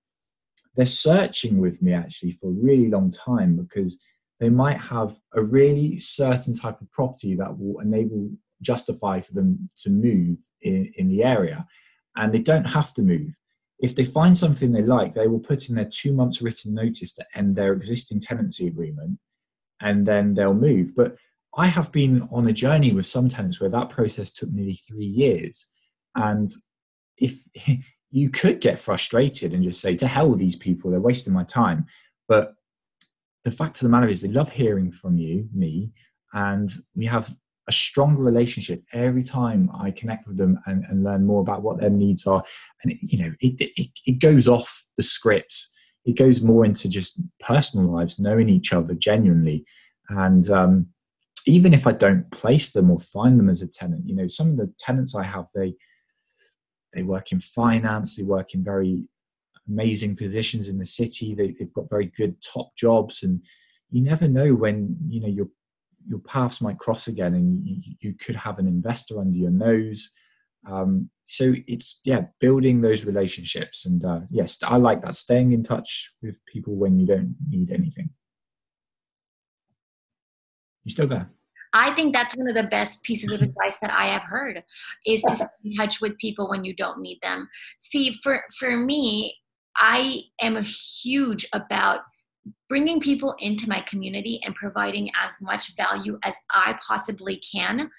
they're 0.76 0.86
searching 0.86 1.58
with 1.58 1.82
me 1.82 1.92
actually 1.92 2.32
for 2.32 2.48
a 2.48 2.54
really 2.54 2.88
long 2.88 3.10
time 3.10 3.56
because 3.56 3.98
they 4.40 4.48
might 4.48 4.78
have 4.78 5.16
a 5.34 5.42
really 5.42 5.98
certain 5.98 6.54
type 6.54 6.80
of 6.80 6.90
property 6.90 7.34
that 7.36 7.58
will 7.58 7.78
enable 7.80 8.30
justify 8.60 9.20
for 9.20 9.34
them 9.34 9.68
to 9.80 9.90
move 9.90 10.38
in, 10.62 10.92
in 10.96 11.08
the 11.08 11.24
area 11.24 11.66
and 12.16 12.32
they 12.32 12.38
don't 12.38 12.64
have 12.64 12.92
to 12.94 13.02
move 13.02 13.36
if 13.82 13.94
they 13.94 14.04
find 14.04 14.38
something 14.38 14.72
they 14.72 14.82
like 14.82 15.14
they 15.14 15.26
will 15.26 15.40
put 15.40 15.68
in 15.68 15.74
their 15.74 15.88
two 15.90 16.12
months 16.12 16.40
written 16.40 16.74
notice 16.74 17.12
to 17.12 17.24
end 17.34 17.56
their 17.56 17.72
existing 17.72 18.20
tenancy 18.20 18.66
agreement 18.66 19.18
and 19.80 20.06
then 20.06 20.34
they'll 20.34 20.54
move 20.54 20.94
but 20.96 21.16
i 21.56 21.66
have 21.66 21.92
been 21.92 22.28
on 22.32 22.46
a 22.46 22.52
journey 22.52 22.92
with 22.92 23.06
some 23.06 23.28
tenants 23.28 23.60
where 23.60 23.70
that 23.70 23.90
process 23.90 24.32
took 24.32 24.50
nearly 24.50 24.74
three 24.74 25.04
years 25.04 25.66
and 26.14 26.50
if 27.18 27.44
you 28.12 28.28
could 28.28 28.60
get 28.60 28.78
frustrated 28.78 29.54
and 29.54 29.64
just 29.64 29.80
say, 29.80 29.96
to 29.96 30.06
hell 30.06 30.28
with 30.28 30.38
these 30.38 30.54
people, 30.54 30.90
they're 30.90 31.00
wasting 31.00 31.32
my 31.32 31.44
time. 31.44 31.86
But 32.28 32.54
the 33.44 33.50
fact 33.50 33.78
of 33.78 33.82
the 33.82 33.88
matter 33.88 34.06
is, 34.06 34.20
they 34.20 34.28
love 34.28 34.52
hearing 34.52 34.92
from 34.92 35.16
you, 35.16 35.48
me, 35.52 35.92
and 36.34 36.70
we 36.94 37.06
have 37.06 37.34
a 37.68 37.72
stronger 37.72 38.22
relationship 38.22 38.82
every 38.92 39.22
time 39.22 39.70
I 39.72 39.90
connect 39.90 40.26
with 40.26 40.36
them 40.36 40.58
and, 40.66 40.84
and 40.88 41.04
learn 41.04 41.24
more 41.24 41.40
about 41.40 41.62
what 41.62 41.78
their 41.78 41.90
needs 41.90 42.26
are. 42.26 42.42
And, 42.82 42.92
it, 42.92 42.98
you 43.02 43.18
know, 43.18 43.32
it, 43.40 43.72
it, 43.76 43.90
it 44.06 44.18
goes 44.18 44.48
off 44.48 44.84
the 44.96 45.02
script. 45.02 45.68
It 46.04 46.16
goes 46.16 46.42
more 46.42 46.64
into 46.64 46.88
just 46.88 47.20
personal 47.40 47.86
lives, 47.86 48.18
knowing 48.18 48.48
each 48.48 48.72
other 48.72 48.94
genuinely. 48.94 49.64
And 50.08 50.48
um, 50.50 50.88
even 51.46 51.72
if 51.72 51.86
I 51.86 51.92
don't 51.92 52.28
place 52.32 52.72
them 52.72 52.90
or 52.90 52.98
find 52.98 53.38
them 53.38 53.48
as 53.48 53.62
a 53.62 53.68
tenant, 53.68 54.08
you 54.08 54.16
know, 54.16 54.26
some 54.26 54.50
of 54.50 54.56
the 54.56 54.72
tenants 54.78 55.14
I 55.14 55.22
have, 55.22 55.46
they, 55.54 55.74
they 56.92 57.02
work 57.02 57.30
in 57.30 57.38
finance, 57.38 58.16
they 58.16 58.24
work 58.24 58.54
in 58.54 58.64
very 58.64 59.04
amazing 59.68 60.16
positions 60.16 60.68
in 60.68 60.78
the 60.78 60.84
city, 60.84 61.34
they, 61.34 61.54
have 61.60 61.72
got 61.72 61.88
very 61.88 62.06
good 62.06 62.36
top 62.42 62.74
jobs. 62.76 63.22
And, 63.22 63.42
you 63.92 64.02
never 64.02 64.26
know 64.26 64.54
when 64.54 64.96
you 65.06 65.20
know 65.20 65.28
your 65.28 65.48
your 66.06 66.18
paths 66.20 66.60
might 66.60 66.78
cross 66.78 67.08
again 67.08 67.34
and 67.34 67.66
you, 67.66 67.94
you 68.00 68.14
could 68.14 68.36
have 68.36 68.58
an 68.58 68.66
investor 68.66 69.20
under 69.20 69.36
your 69.36 69.50
nose. 69.50 70.10
Um, 70.68 71.10
so 71.24 71.54
it's 71.66 72.00
yeah 72.04 72.22
building 72.38 72.80
those 72.80 73.04
relationships 73.04 73.84
and 73.84 74.04
uh, 74.04 74.20
yes 74.30 74.58
i 74.62 74.76
like 74.76 75.02
that 75.02 75.16
staying 75.16 75.52
in 75.52 75.64
touch 75.64 76.12
with 76.22 76.38
people 76.46 76.76
when 76.76 77.00
you 77.00 77.06
don't 77.06 77.34
need 77.48 77.72
anything. 77.72 78.10
You 80.84 80.90
still 80.90 81.06
there? 81.06 81.30
I 81.72 81.94
think 81.94 82.12
that's 82.12 82.36
one 82.36 82.48
of 82.48 82.54
the 82.54 82.64
best 82.64 83.02
pieces 83.02 83.32
of 83.32 83.42
advice 83.42 83.78
that 83.80 83.90
I 83.90 84.06
have 84.06 84.22
heard 84.22 84.62
is 85.06 85.22
to 85.22 85.36
stay 85.36 85.46
in 85.64 85.76
touch 85.76 86.00
with 86.00 86.18
people 86.18 86.48
when 86.48 86.64
you 86.64 86.74
don't 86.74 87.00
need 87.00 87.18
them. 87.22 87.48
See, 87.78 88.12
for 88.22 88.42
for 88.58 88.76
me, 88.76 89.36
I 89.76 90.22
am 90.40 90.56
a 90.56 90.62
huge 90.62 91.46
about 91.52 92.00
bringing 92.68 93.00
people 93.00 93.34
into 93.38 93.68
my 93.68 93.80
community 93.82 94.40
and 94.44 94.54
providing 94.54 95.10
as 95.22 95.32
much 95.40 95.76
value 95.76 96.18
as 96.24 96.34
I 96.50 96.78
possibly 96.86 97.40
can, 97.52 97.90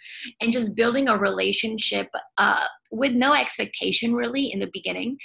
and 0.41 0.51
just 0.51 0.75
building 0.75 1.08
a 1.08 1.17
relationship 1.17 2.10
uh, 2.38 2.65
with 2.91 3.13
no 3.13 3.34
expectation 3.34 4.13
really 4.13 4.51
in 4.51 4.60
the 4.60 4.69
beginning 4.73 5.17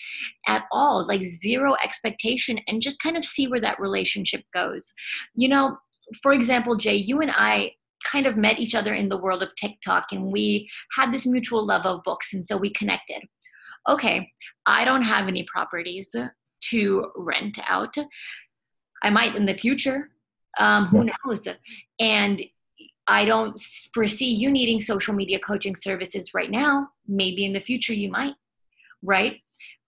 at 0.47 0.65
all, 0.71 1.07
like 1.07 1.25
zero 1.25 1.77
expectation, 1.83 2.61
and 2.69 2.83
just 2.83 3.03
kind 3.03 3.17
of 3.17 3.25
see 3.25 3.49
where 3.49 3.61
that 3.61 3.81
relationship 3.81 4.43
goes. 4.55 4.93
You 5.35 5.49
know, 5.49 5.79
for 6.23 6.33
example, 6.33 6.77
Jay, 6.77 6.95
you 6.95 7.21
and 7.21 7.31
I 7.31 7.73
kind 8.05 8.27
of 8.27 8.37
met 8.37 8.59
each 8.59 8.75
other 8.75 8.95
in 8.95 9.09
the 9.09 9.19
world 9.19 9.43
of 9.43 9.55
TikTok 9.57 10.07
and 10.13 10.33
we 10.33 10.71
had 10.97 11.13
this 11.13 11.27
mutual 11.27 11.67
love 11.67 11.85
of 11.85 12.03
books, 12.05 12.33
and 12.33 12.45
so 12.45 12.57
we 12.57 12.71
connected. 12.73 13.23
Okay, 13.89 14.31
I 14.67 14.85
don't 14.85 15.03
have 15.03 15.29
any 15.29 15.45
properties 15.45 16.15
to 16.61 17.11
rent 17.17 17.59
out. 17.67 17.97
I 19.03 19.11
might 19.11 19.37
in 19.37 19.47
the 19.47 19.55
future. 19.55 20.11
Um, 20.59 20.87
who 20.87 21.05
knows? 21.05 21.47
And 22.01 22.43
I 23.07 23.25
don't 23.25 23.61
foresee 23.95 24.31
you 24.31 24.51
needing 24.51 24.81
social 24.81 25.15
media 25.15 25.39
coaching 25.39 25.75
services 25.75 26.35
right 26.35 26.51
now. 26.51 26.91
Maybe 27.07 27.45
in 27.45 27.53
the 27.53 27.61
future 27.61 27.95
you 27.95 28.11
might, 28.11 28.35
right? 29.03 29.41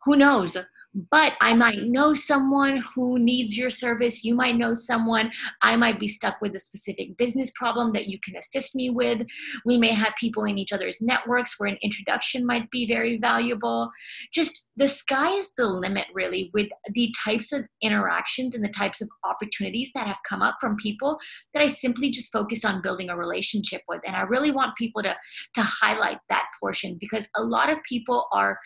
Who 0.05 0.17
knows? 0.17 0.57
But 0.95 1.35
I 1.41 1.55
might 1.55 1.83
know 1.85 2.15
someone 2.15 2.83
who 2.95 3.19
needs 3.19 3.57
your 3.57 3.71
service. 3.71 4.25
You 4.25 4.35
might 4.35 4.57
know 4.57 4.75
someone. 4.75 5.31
I 5.63 5.77
might 5.77 6.01
be 6.01 6.09
stuck 6.09 6.41
with 6.41 6.55
a 6.55 6.59
specific 6.59 7.17
business 7.17 7.51
problem 7.53 7.93
that 7.93 8.09
you 8.09 8.19
can 8.21 8.37
assist 8.37 8.75
me 8.75 8.91
with. 8.91 9.27
We 9.65 9.79
may 9.79 9.93
have 9.93 10.15
people 10.19 10.45
in 10.45 10.59
each 10.59 10.73
other's 10.73 11.01
networks 11.01 11.59
where 11.59 11.69
an 11.69 11.79
introduction 11.83 12.45
might 12.45 12.71
be 12.71 12.87
very 12.87 13.19
valuable. 13.19 13.91
Just 14.33 14.69
the 14.77 14.89
sky 14.89 15.31
is 15.33 15.53
the 15.57 15.67
limit, 15.67 16.07
really, 16.13 16.51
with 16.55 16.69
the 16.93 17.15
types 17.25 17.53
of 17.53 17.65
interactions 17.83 18.55
and 18.55 18.65
the 18.65 18.69
types 18.69 19.01
of 19.01 19.09
opportunities 19.25 19.91
that 19.95 20.07
have 20.07 20.19
come 20.29 20.43
up 20.43 20.57
from 20.61 20.77
people 20.77 21.19
that 21.55 21.63
I 21.63 21.69
simply 21.69 22.11
just 22.11 22.33
focused 22.33 22.65
on 22.65 22.83
building 22.83 23.11
a 23.11 23.17
relationship 23.17 23.83
with. 23.89 24.01
And 24.07 24.17
I 24.17 24.23
really 24.23 24.51
want 24.51 24.77
people 24.77 25.03
to, 25.03 25.15
to 25.55 25.63
highlight 25.63 26.19
that 26.31 26.47
portion 26.59 26.97
because 27.01 27.29
a 27.37 27.43
lot 27.43 27.71
of 27.71 27.79
people 27.89 28.27
are 28.33 28.59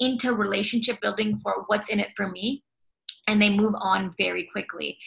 into 0.00 0.34
relationship 0.34 1.00
building 1.00 1.38
for 1.42 1.64
what's 1.66 1.88
in 1.88 2.00
it 2.00 2.10
for 2.16 2.28
me 2.28 2.62
and 3.28 3.40
they 3.40 3.50
move 3.50 3.74
on 3.80 4.14
very 4.18 4.48
quickly 4.52 4.98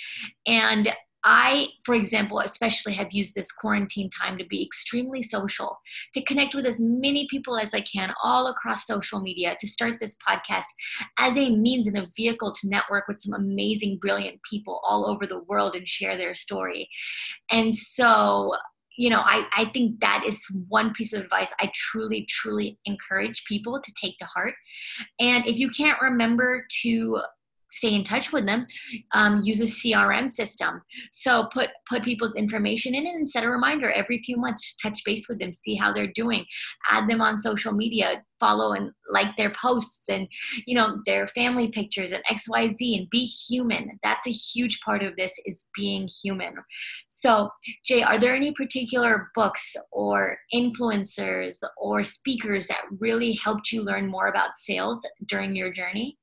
and 0.48 0.94
I, 1.26 1.68
for 1.86 1.96
example, 1.96 2.40
especially 2.40 2.94
have 2.94 3.14
used 3.14 3.34
this 3.34 3.52
quarantine 3.52 4.10
time 4.10 4.38
to 4.38 4.46
be 4.46 4.62
extremely 4.62 5.22
social, 5.22 5.80
to 6.14 6.24
connect 6.24 6.54
with 6.54 6.66
as 6.66 6.80
many 6.80 7.28
people 7.30 7.58
as 7.58 7.74
I 7.74 7.82
can 7.82 8.14
all 8.22 8.48
across 8.48 8.86
social 8.86 9.22
media, 9.22 9.56
to 9.60 9.68
start 9.68 10.00
this 10.00 10.18
podcast 10.28 10.66
as 11.18 11.38
a 11.38 11.56
means 11.56 11.88
and 11.88 11.98
a 11.98 12.08
vehicle 12.18 12.52
to 12.52 12.70
network 12.70 13.08
with 13.08 13.22
some 13.22 13.34
amazing, 13.34 14.00
brilliant 14.02 14.42
people 14.50 14.82
all 14.86 15.06
over 15.06 15.26
the 15.26 15.44
world 15.44 15.76
and 15.76 15.88
share 15.88 16.18
their 16.18 16.36
story. 16.36 16.90
And 17.50 17.74
so 17.74 18.54
you 18.98 19.10
know, 19.10 19.20
I, 19.20 19.46
I 19.56 19.66
think 19.74 20.00
that 20.02 20.24
is 20.26 20.46
one 20.68 20.94
piece 20.94 21.14
of 21.14 21.24
advice 21.24 21.52
I 21.60 21.72
truly, 21.74 22.26
truly 22.30 22.80
encourage 22.86 23.44
people 23.46 23.82
to 23.82 23.94
take 24.00 24.18
to 24.18 24.26
heart. 24.26 24.54
And 25.20 25.46
if 25.48 25.58
you 25.58 25.70
can't 25.70 26.02
remember 26.02 26.66
to 26.84 27.22
stay 27.74 27.94
in 27.94 28.04
touch 28.04 28.32
with 28.32 28.46
them 28.46 28.66
um, 29.14 29.42
use 29.44 29.60
a 29.60 29.64
crm 29.64 30.30
system. 30.30 30.82
So 31.12 31.48
put 31.54 31.70
put 31.90 32.04
people's 32.04 32.36
information 32.36 32.94
in 32.96 33.06
it 33.06 33.16
and 33.16 33.28
set 33.28 33.44
a 33.44 33.50
reminder 33.50 33.92
every 33.92 34.22
few 34.24 34.38
months 34.38 34.64
just 34.64 34.80
touch 34.82 35.04
base 35.04 35.28
with 35.28 35.40
them 35.40 35.54
see 35.54 35.76
how 35.76 35.92
they're 35.92 36.12
doing. 36.14 36.46
Add 36.90 37.10
them 37.10 37.22
on 37.22 37.38
social 37.38 37.74
media 37.74 38.24
follow 38.40 38.74
and 38.74 38.92
like 39.10 39.36
their 39.38 39.52
posts 39.52 40.10
and 40.10 40.28
you 40.66 40.76
know 40.76 41.00
their 41.06 41.28
family 41.28 41.72
pictures 41.72 42.12
and 42.12 42.24
xyz 42.30 42.98
and 42.98 43.10
be 43.10 43.26
human. 43.26 44.00
That's 44.04 44.28
a 44.28 44.32
huge 44.32 44.82
part 44.82 45.02
of 45.04 45.16
this 45.16 45.34
is 45.46 45.70
being 45.76 46.10
human. 46.24 46.54
So 47.10 47.50
jay 47.86 48.04
are 48.04 48.20
there 48.20 48.36
any 48.36 48.54
particular 48.54 49.32
books 49.34 49.76
or 49.92 50.38
influencers 50.54 51.58
or 51.78 52.04
speakers 52.04 52.68
that 52.68 52.84
really 53.00 53.34
helped 53.34 53.72
you 53.72 53.82
learn 53.82 54.08
more 54.08 54.28
about 54.28 54.56
sales 54.56 55.00
during 55.28 55.56
your 55.56 55.72
journey 55.72 56.18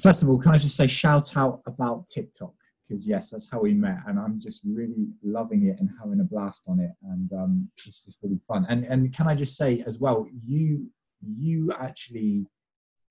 first 0.00 0.22
of 0.22 0.28
all, 0.28 0.38
can 0.38 0.52
I 0.52 0.58
just 0.58 0.76
say 0.76 0.86
shout 0.86 1.36
out 1.36 1.62
about 1.66 2.08
TikTok? 2.08 2.52
Because 2.88 3.06
yes, 3.06 3.30
that's 3.30 3.50
how 3.50 3.60
we 3.60 3.74
met, 3.74 3.98
and 4.06 4.18
I'm 4.18 4.40
just 4.40 4.62
really 4.64 5.08
loving 5.24 5.66
it 5.66 5.80
and 5.80 5.90
having 6.00 6.20
a 6.20 6.24
blast 6.24 6.62
on 6.68 6.78
it, 6.78 6.92
and 7.02 7.32
um, 7.32 7.68
it's 7.84 8.04
just 8.04 8.18
really 8.22 8.38
fun. 8.46 8.64
And 8.68 8.84
and 8.84 9.12
can 9.12 9.26
I 9.26 9.34
just 9.34 9.56
say 9.56 9.82
as 9.86 9.98
well, 9.98 10.26
you 10.46 10.86
you 11.20 11.72
actually 11.72 12.46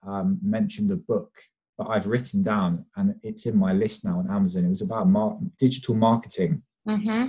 um, 0.08 0.40
mentioned 0.42 0.92
a 0.92 0.96
book 0.96 1.32
that 1.78 1.88
I've 1.88 2.08
written 2.08 2.42
down, 2.42 2.86
and 2.96 3.16
it's 3.22 3.46
in 3.46 3.58
my 3.58 3.74
list 3.74 4.06
now 4.06 4.20
on 4.20 4.32
Amazon. 4.32 4.66
It 4.66 4.70
was 4.70 4.82
about 4.82 5.10
mar- 5.10 5.40
digital 5.60 5.96
marketing, 5.96 6.64
mm-hmm. 6.88 7.28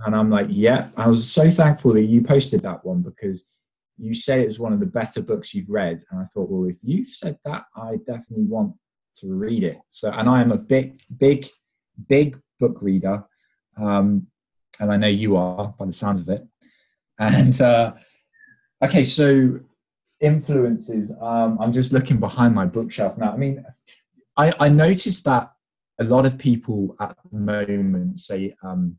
and 0.00 0.16
I'm 0.16 0.28
like, 0.28 0.48
yeah, 0.50 0.88
I 0.98 1.08
was 1.08 1.30
so 1.32 1.48
thankful 1.48 1.94
that 1.94 2.04
you 2.04 2.20
posted 2.20 2.60
that 2.60 2.84
one 2.84 3.00
because 3.00 3.46
you 3.96 4.12
said 4.12 4.40
it 4.40 4.46
was 4.46 4.58
one 4.58 4.74
of 4.74 4.80
the 4.80 4.86
better 4.86 5.22
books 5.22 5.54
you've 5.54 5.70
read, 5.70 6.02
and 6.10 6.20
I 6.20 6.24
thought, 6.24 6.50
well, 6.50 6.68
if 6.68 6.76
you've 6.82 7.08
said 7.08 7.38
that, 7.46 7.64
I 7.74 7.96
definitely 8.06 8.44
want 8.44 8.74
to 9.16 9.34
read 9.34 9.64
it. 9.64 9.78
So, 9.88 10.10
and 10.10 10.28
I 10.28 10.40
am 10.40 10.52
a 10.52 10.58
big, 10.58 11.00
big, 11.18 11.46
big 12.08 12.38
book 12.58 12.82
reader, 12.82 13.24
um, 13.76 14.26
and 14.80 14.92
I 14.92 14.96
know 14.96 15.08
you 15.08 15.36
are 15.36 15.74
by 15.78 15.86
the 15.86 15.92
sound 15.92 16.20
of 16.20 16.28
it. 16.28 16.46
And 17.18 17.58
uh, 17.60 17.94
okay, 18.84 19.04
so 19.04 19.58
influences. 20.20 21.12
Um, 21.20 21.58
I'm 21.60 21.72
just 21.72 21.92
looking 21.92 22.18
behind 22.18 22.54
my 22.54 22.66
bookshelf 22.66 23.18
now. 23.18 23.32
I 23.32 23.36
mean, 23.36 23.64
I, 24.36 24.52
I 24.60 24.68
noticed 24.68 25.24
that 25.24 25.52
a 25.98 26.04
lot 26.04 26.26
of 26.26 26.38
people 26.38 26.94
at 27.00 27.16
the 27.30 27.38
moment 27.38 28.18
say 28.18 28.54
um, 28.62 28.98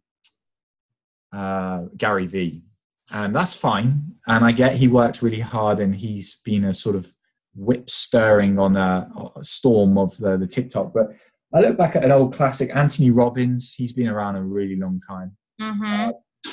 uh, 1.32 1.86
Gary 1.95 2.25
Vee, 2.25 2.63
and 3.12 3.36
that's 3.36 3.56
fine. 3.56 4.15
And 4.27 4.43
I 4.43 4.51
get 4.51 4.75
he 4.75 4.88
works 4.88 5.21
really 5.21 5.39
hard, 5.39 5.80
and 5.80 5.95
he's 5.95 6.36
been 6.43 6.65
a 6.65 6.73
sort 6.73 6.95
of 6.95 7.12
whip 7.58 7.89
stirring 7.89 8.60
on 8.60 8.78
a, 8.78 9.10
a 9.36 9.43
storm 9.43 9.98
of 9.98 10.15
the, 10.17 10.38
the, 10.38 10.48
TikTok. 10.48 10.93
But 10.93 11.08
I 11.54 11.62
look 11.62 11.78
back 11.78 11.96
at 11.96 12.06
an 12.06 12.12
old 12.12 12.34
classic, 12.34 12.70
Anthony 12.74 13.10
Robbins. 13.12 13.74
He's 13.74 13.91
been 13.91 14.08
around 14.08 14.36
a 14.36 14.43
really 14.43 14.76
long 14.76 15.00
time. 15.00 15.36
Mm-hmm. 15.60 16.10
Uh, 16.10 16.52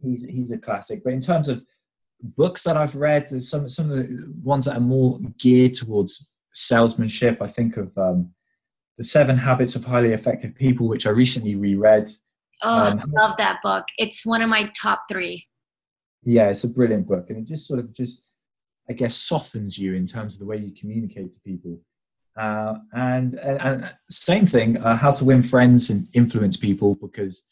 he's 0.00 0.24
he's 0.24 0.50
a 0.50 0.58
classic. 0.58 1.02
But 1.04 1.12
in 1.12 1.20
terms 1.20 1.48
of 1.48 1.64
books 2.22 2.64
that 2.64 2.76
I've 2.76 2.96
read, 2.96 3.28
there's 3.30 3.48
some 3.48 3.68
some 3.68 3.90
of 3.90 3.96
the 3.98 4.40
ones 4.42 4.64
that 4.64 4.76
are 4.76 4.80
more 4.80 5.18
geared 5.38 5.74
towards 5.74 6.28
salesmanship. 6.52 7.40
I 7.40 7.46
think 7.46 7.76
of 7.76 7.96
um, 7.96 8.32
the 8.98 9.04
Seven 9.04 9.38
Habits 9.38 9.76
of 9.76 9.84
Highly 9.84 10.12
Effective 10.12 10.54
People, 10.54 10.88
which 10.88 11.06
I 11.06 11.10
recently 11.10 11.54
reread. 11.54 12.10
Oh, 12.62 12.70
um, 12.70 12.98
I 12.98 13.22
love 13.22 13.36
that 13.38 13.60
book. 13.62 13.86
It's 13.98 14.26
one 14.26 14.42
of 14.42 14.50
my 14.50 14.70
top 14.76 15.04
three. 15.08 15.46
Yeah, 16.22 16.48
it's 16.48 16.64
a 16.64 16.68
brilliant 16.68 17.06
book, 17.06 17.30
and 17.30 17.38
it 17.38 17.44
just 17.44 17.66
sort 17.66 17.80
of 17.80 17.92
just 17.92 18.29
I 18.90 18.92
guess, 18.92 19.16
softens 19.16 19.78
you 19.78 19.94
in 19.94 20.04
terms 20.04 20.34
of 20.34 20.40
the 20.40 20.46
way 20.46 20.56
you 20.56 20.72
communicate 20.74 21.32
to 21.32 21.40
people. 21.40 21.78
Uh, 22.36 22.74
and, 22.92 23.34
and, 23.36 23.94
same 24.10 24.44
thing, 24.44 24.78
uh, 24.78 24.96
how 24.96 25.12
to 25.12 25.24
win 25.24 25.42
friends 25.42 25.90
and 25.90 26.08
influence 26.12 26.56
people, 26.56 26.96
because 26.96 27.46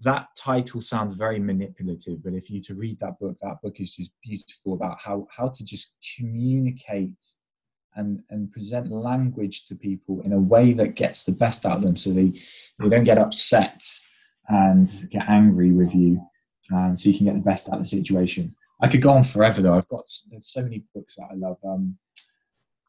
that 0.00 0.28
title 0.36 0.80
sounds 0.80 1.14
very 1.14 1.38
manipulative. 1.38 2.22
But 2.24 2.32
if 2.32 2.50
you 2.50 2.62
to 2.62 2.74
read 2.74 2.98
that 3.00 3.18
book, 3.18 3.36
that 3.42 3.60
book 3.62 3.78
is 3.78 3.94
just 3.94 4.10
beautiful 4.24 4.74
about 4.74 4.98
how 5.00 5.26
how 5.36 5.48
to 5.48 5.64
just 5.64 5.94
communicate 6.16 7.24
and 7.96 8.22
and 8.30 8.50
present 8.52 8.90
language 8.90 9.66
to 9.66 9.74
people 9.74 10.22
in 10.22 10.32
a 10.32 10.40
way 10.40 10.72
that 10.74 10.94
gets 10.94 11.24
the 11.24 11.32
best 11.32 11.66
out 11.66 11.78
of 11.78 11.82
them, 11.82 11.96
so 11.96 12.10
they 12.10 12.32
they 12.78 12.88
don't 12.88 13.04
get 13.04 13.18
upset 13.18 13.82
and 14.48 14.88
get 15.10 15.28
angry 15.28 15.72
with 15.72 15.94
you, 15.94 16.22
and 16.70 16.98
so 16.98 17.08
you 17.08 17.16
can 17.16 17.26
get 17.26 17.34
the 17.34 17.40
best 17.40 17.68
out 17.68 17.74
of 17.74 17.80
the 17.80 17.86
situation. 17.86 18.54
I 18.80 18.88
could 18.88 19.02
go 19.02 19.10
on 19.10 19.22
forever 19.22 19.62
though. 19.62 19.74
I've 19.74 19.88
got 19.88 20.04
there's 20.30 20.46
so 20.46 20.62
many 20.62 20.84
books 20.94 21.16
that 21.16 21.28
I 21.30 21.34
love. 21.34 21.58
Um, 21.64 21.98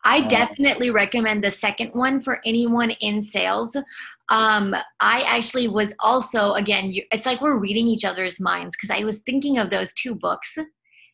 I 0.06 0.19
uh, 0.19 0.28
definitely 0.28 0.91
recommend 0.91 1.43
the 1.43 1.52
second 1.52 1.91
one 1.93 2.21
for 2.21 2.39
anyone 2.45 2.91
in 3.02 3.21
sales. 3.21 3.75
Um, 4.30 4.75
I 5.02 5.21
actually 5.23 5.67
was 5.67 5.93
also 5.99 6.54
again, 6.54 6.91
you, 6.91 7.04
it's 7.12 7.25
like 7.25 7.41
we're 7.41 7.58
reading 7.58 7.88
each 7.88 8.06
other's 8.06 8.39
minds 8.39 8.75
because 8.75 8.95
I 8.95 9.04
was 9.04 9.21
thinking 9.21 9.58
of 9.58 9.69
those 9.69 9.93
two 9.93 10.15
books 10.15 10.58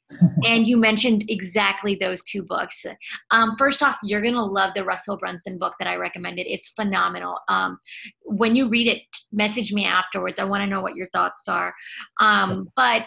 and 0.43 0.67
you 0.67 0.77
mentioned 0.77 1.25
exactly 1.29 1.95
those 1.95 2.23
two 2.23 2.43
books. 2.43 2.85
Um, 3.31 3.55
first 3.57 3.81
off, 3.81 3.97
you're 4.03 4.21
going 4.21 4.33
to 4.35 4.43
love 4.43 4.73
the 4.75 4.83
Russell 4.83 5.17
Brunson 5.17 5.57
book 5.57 5.73
that 5.79 5.87
I 5.87 5.95
recommended. 5.95 6.45
It's 6.47 6.69
phenomenal. 6.69 7.39
Um, 7.47 7.79
when 8.23 8.55
you 8.55 8.69
read 8.69 8.87
it, 8.87 9.01
message 9.31 9.73
me 9.73 9.85
afterwards. 9.85 10.39
I 10.39 10.43
want 10.43 10.61
to 10.61 10.67
know 10.67 10.81
what 10.81 10.95
your 10.95 11.09
thoughts 11.09 11.47
are. 11.47 11.73
Um, 12.19 12.69
but 12.75 13.03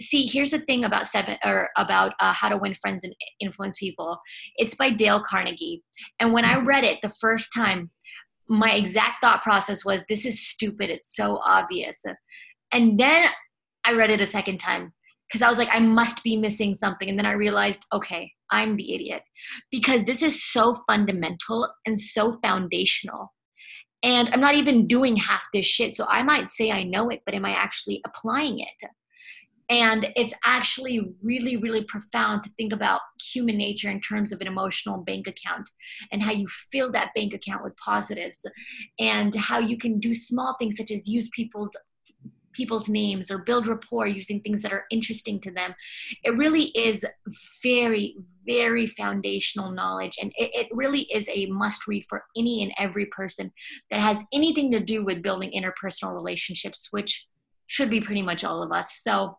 see, 0.00 0.26
here's 0.26 0.50
the 0.50 0.60
thing 0.60 0.84
about 0.84 1.06
seven 1.06 1.36
or 1.44 1.70
about 1.76 2.14
uh, 2.20 2.32
how 2.32 2.48
to 2.48 2.56
win 2.56 2.74
friends 2.74 3.04
and 3.04 3.14
influence 3.40 3.76
people. 3.78 4.18
It's 4.56 4.74
by 4.74 4.90
Dale 4.90 5.22
Carnegie. 5.22 5.82
And 6.20 6.32
when 6.32 6.44
I 6.44 6.60
read 6.60 6.84
it 6.84 6.98
the 7.02 7.12
first 7.20 7.50
time, 7.54 7.90
my 8.48 8.72
exact 8.72 9.22
thought 9.22 9.42
process 9.42 9.84
was, 9.84 10.02
this 10.08 10.24
is 10.24 10.44
stupid. 10.44 10.90
It's 10.90 11.14
so 11.14 11.40
obvious. 11.44 12.02
And 12.72 12.98
then 12.98 13.28
I 13.84 13.92
read 13.92 14.10
it 14.10 14.20
a 14.20 14.26
second 14.26 14.58
time 14.58 14.92
because 15.28 15.42
I 15.42 15.48
was 15.48 15.58
like, 15.58 15.68
I 15.70 15.78
must 15.78 16.22
be 16.24 16.36
missing 16.36 16.74
something. 16.74 17.08
And 17.08 17.18
then 17.18 17.26
I 17.26 17.32
realized, 17.32 17.84
okay, 17.92 18.30
I'm 18.50 18.76
the 18.76 18.94
idiot 18.94 19.22
because 19.70 20.02
this 20.04 20.22
is 20.22 20.42
so 20.42 20.82
fundamental 20.86 21.72
and 21.86 22.00
so 22.00 22.38
foundational. 22.42 23.32
And 24.02 24.30
I'm 24.30 24.40
not 24.40 24.54
even 24.54 24.88
doing 24.88 25.16
half 25.16 25.44
this 25.52 25.66
shit. 25.66 25.94
So 25.94 26.06
I 26.08 26.22
might 26.22 26.50
say 26.50 26.70
I 26.70 26.82
know 26.82 27.10
it, 27.10 27.20
but 27.24 27.34
am 27.34 27.44
I 27.44 27.50
actually 27.50 28.00
applying 28.04 28.60
it? 28.60 28.90
And 29.70 30.12
it's 30.16 30.34
actually 30.44 31.14
really, 31.22 31.56
really 31.56 31.84
profound 31.84 32.42
to 32.42 32.50
think 32.58 32.72
about 32.72 33.00
human 33.22 33.56
nature 33.56 33.88
in 33.88 34.00
terms 34.00 34.32
of 34.32 34.40
an 34.40 34.48
emotional 34.48 34.98
bank 34.98 35.28
account 35.28 35.70
and 36.10 36.20
how 36.20 36.32
you 36.32 36.48
fill 36.72 36.90
that 36.92 37.14
bank 37.14 37.32
account 37.32 37.62
with 37.62 37.76
positives 37.76 38.44
and 38.98 39.34
how 39.34 39.60
you 39.60 39.78
can 39.78 40.00
do 40.00 40.12
small 40.12 40.56
things 40.58 40.76
such 40.76 40.90
as 40.90 41.08
use 41.08 41.28
people's 41.32 41.70
people's 42.52 42.88
names 42.88 43.30
or 43.30 43.38
build 43.38 43.68
rapport 43.68 44.08
using 44.08 44.40
things 44.40 44.60
that 44.60 44.72
are 44.72 44.84
interesting 44.90 45.40
to 45.40 45.52
them. 45.52 45.72
It 46.24 46.36
really 46.36 46.64
is 46.76 47.06
very, 47.62 48.16
very 48.44 48.88
foundational 48.88 49.70
knowledge. 49.70 50.18
And 50.20 50.32
it, 50.36 50.50
it, 50.52 50.68
really 50.72 51.02
is 51.02 51.28
a 51.28 51.46
must 51.46 51.86
read 51.86 52.06
for 52.08 52.24
any 52.36 52.64
and 52.64 52.72
every 52.76 53.06
person 53.06 53.52
that 53.90 54.00
has 54.00 54.22
anything 54.32 54.72
to 54.72 54.84
do 54.84 55.04
with 55.04 55.22
building 55.22 55.52
interpersonal 55.52 56.12
relationships, 56.12 56.88
which 56.90 57.28
should 57.68 57.88
be 57.88 58.00
pretty 58.00 58.22
much 58.22 58.42
all 58.42 58.62
of 58.62 58.72
us. 58.72 58.98
So, 59.00 59.38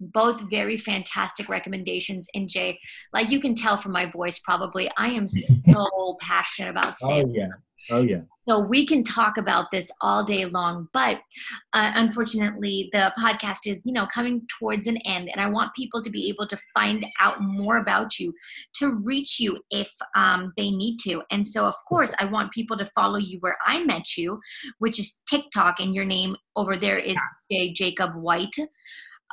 both 0.00 0.40
very 0.50 0.76
fantastic 0.76 1.48
recommendations. 1.48 2.26
And 2.34 2.48
Jay, 2.48 2.78
like 3.12 3.30
you 3.30 3.40
can 3.40 3.54
tell 3.54 3.76
from 3.76 3.92
my 3.92 4.06
voice, 4.06 4.38
probably 4.38 4.90
I 4.96 5.08
am 5.08 5.26
so 5.26 6.16
passionate 6.20 6.70
about 6.70 6.94
oh. 7.02 7.08
Oh, 7.24 7.32
yeah. 7.32 7.48
Oh, 7.90 8.00
yeah. 8.00 8.20
So 8.42 8.60
we 8.60 8.86
can 8.86 9.04
talk 9.04 9.36
about 9.36 9.66
this 9.70 9.90
all 10.00 10.24
day 10.24 10.46
long, 10.46 10.88
but 10.92 11.18
uh, 11.74 11.92
unfortunately, 11.94 12.88
the 12.92 13.12
podcast 13.18 13.66
is, 13.66 13.82
you 13.84 13.92
know, 13.92 14.06
coming 14.06 14.46
towards 14.58 14.86
an 14.86 14.96
end, 15.04 15.28
and 15.30 15.40
I 15.40 15.48
want 15.48 15.74
people 15.74 16.02
to 16.02 16.10
be 16.10 16.28
able 16.30 16.46
to 16.48 16.58
find 16.72 17.04
out 17.20 17.42
more 17.42 17.76
about 17.78 18.18
you, 18.18 18.32
to 18.76 18.94
reach 18.94 19.38
you 19.38 19.58
if 19.70 19.92
um, 20.16 20.52
they 20.56 20.70
need 20.70 20.96
to. 21.00 21.22
And 21.30 21.46
so, 21.46 21.66
of 21.66 21.74
course, 21.86 22.12
I 22.18 22.24
want 22.24 22.52
people 22.52 22.78
to 22.78 22.86
follow 22.94 23.18
you 23.18 23.38
where 23.40 23.58
I 23.66 23.84
met 23.84 24.16
you, 24.16 24.40
which 24.78 24.98
is 24.98 25.20
TikTok, 25.28 25.78
and 25.80 25.94
your 25.94 26.06
name 26.06 26.36
over 26.56 26.76
there 26.76 26.98
is 26.98 27.16
Jay 27.50 27.72
Jacob 27.72 28.14
White 28.14 28.56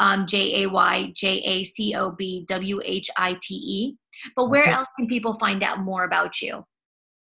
um, 0.02 0.26
J 0.26 0.64
A 0.64 0.70
Y 0.70 1.14
J 1.16 1.42
A 1.46 1.64
C 1.64 1.96
O 1.96 2.12
B 2.12 2.44
W 2.50 2.82
H 2.84 3.10
I 3.18 3.38
T 3.42 3.54
E. 3.54 3.98
But 4.36 4.50
where 4.50 4.68
else 4.68 4.88
can 4.98 5.08
people 5.08 5.36
find 5.36 5.64
out 5.64 5.80
more 5.80 6.04
about 6.04 6.42
you? 6.42 6.66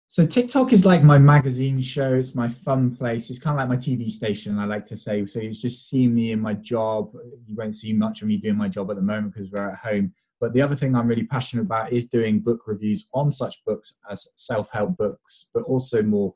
So 0.10 0.26
TikTok 0.26 0.72
is 0.72 0.86
like 0.86 1.04
my 1.04 1.18
magazine 1.18 1.82
show. 1.82 2.13
It's 2.13 2.34
my 2.34 2.48
fun 2.48 2.96
place. 2.96 3.30
It's 3.30 3.40
kind 3.40 3.60
of 3.60 3.68
like 3.68 3.78
my 3.78 3.84
TV 3.84 4.10
station. 4.10 4.58
I 4.58 4.66
like 4.66 4.86
to 4.86 4.96
say. 4.96 5.26
So 5.26 5.40
it's 5.42 5.62
just 5.62 5.90
seeing 5.90 6.16
me 6.16 6.32
in 6.32 6.40
my 6.40 6.54
job. 6.54 7.12
You 7.46 7.56
won't 7.56 7.76
see 7.76 7.92
much 7.92 8.22
of 8.22 8.30
me 8.30 8.38
doing 8.38 8.56
my 8.56 8.70
job 8.70 8.90
at 8.90 8.96
the 8.96 9.02
moment 9.02 9.34
because 9.34 9.52
we're 9.52 9.70
at 9.70 9.80
home. 9.80 10.13
But 10.40 10.54
the 10.54 10.62
other 10.62 10.76
thing 10.76 10.96
I'm 10.96 11.08
really 11.08 11.26
passionate 11.26 11.63
about 11.63 11.92
is 11.92 12.06
doing 12.06 12.40
book 12.40 12.62
reviews 12.68 13.10
on 13.13 13.32
such 13.32 13.56
books 13.66 13.98
as 14.10 14.28
self-help 14.36 14.96
books, 14.96 15.48
but 15.54 15.63
also 15.63 16.04
more 16.04 16.32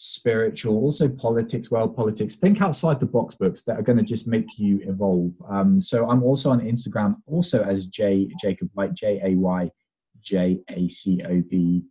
spiritual, 0.00 0.76
also 0.76 1.08
politics, 1.08 1.72
world 1.72 1.96
politics. 1.96 2.36
Think 2.36 2.62
outside 2.62 3.00
the 3.00 3.06
box 3.06 3.34
books 3.34 3.64
that 3.64 3.76
are 3.76 3.82
going 3.82 3.98
to 3.98 4.04
just 4.04 4.28
make 4.28 4.56
you 4.56 4.78
evolve. 4.84 5.34
Um, 5.48 5.82
so 5.82 6.08
I'm 6.08 6.22
also 6.22 6.50
on 6.50 6.60
Instagram, 6.60 7.16
also 7.26 7.64
as 7.64 7.88
Jay 7.88 8.28
Jacob 8.40 8.70
White, 8.74 8.94
J 8.94 9.20
A 9.24 9.34
Y 9.34 9.68
J 10.20 10.60
A 10.70 10.86
C 10.86 11.20
O 11.26 11.42
B 11.42 11.82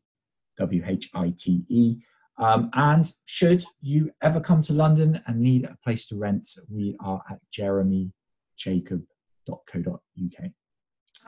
W 0.58 0.84
H 0.88 1.10
I 1.13 1.34
T 1.38 1.65
E. 1.67 1.98
Um, 2.38 2.70
and 2.76 3.12
should 3.26 3.65
you 3.82 4.12
ever 4.22 4.39
come 4.39 4.62
to 4.62 4.72
London 4.72 5.22
and 5.28 5.41
need 5.41 5.65
a 5.65 5.76
place 5.84 6.06
to 6.06 6.15
rent, 6.15 6.50
we 6.70 6.96
are 7.02 7.22
at 7.30 7.39
jeremyjacob.co.uk. 7.52 10.52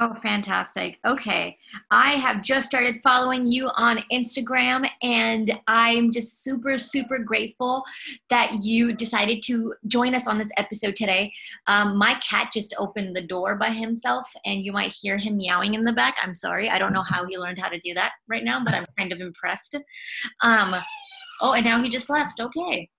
Oh, 0.02 0.16
fantastic. 0.24 0.98
Okay. 1.06 1.58
I 1.92 2.12
have 2.12 2.42
just 2.42 2.68
started 2.68 3.02
following 3.04 3.46
you 3.46 3.70
on 3.76 4.02
Instagram, 4.14 4.90
and 5.04 5.52
I'm 5.68 6.10
just 6.10 6.42
super, 6.42 6.78
super 6.78 7.20
grateful 7.20 7.84
that 8.30 8.54
you 8.62 8.94
decided 8.94 9.44
to 9.44 9.74
join 9.88 10.16
us 10.16 10.26
on 10.26 10.38
this 10.38 10.52
episode 10.56 10.96
today. 10.96 11.34
Um, 11.68 11.98
my 11.98 12.16
cat 12.16 12.50
just 12.54 12.74
opened 12.78 13.14
the 13.14 13.28
door 13.28 13.58
by 13.58 13.72
himself, 13.72 14.32
and 14.46 14.64
you 14.64 14.72
might 14.72 14.94
hear 14.94 15.18
him 15.18 15.36
meowing 15.36 15.74
in 15.74 15.84
the 15.84 15.92
back. 15.92 16.16
I'm 16.24 16.34
sorry. 16.34 16.70
I 16.70 16.80
don't 16.80 16.94
know 16.94 17.04
how 17.04 17.26
he 17.26 17.38
learned 17.38 17.60
how 17.60 17.68
to 17.68 17.80
do 17.80 17.94
that 17.96 18.14
right 18.30 18.46
now, 18.46 18.64
but 18.64 18.74
I'm 18.74 18.86
kind 18.98 19.12
of 19.12 19.20
impressed. 19.20 19.76
Um, 20.42 20.76
oh, 21.42 21.54
and 21.54 21.66
now 21.66 21.82
he 21.84 21.90
just 21.90 22.10
left. 22.10 22.40
Okay. 22.40 22.90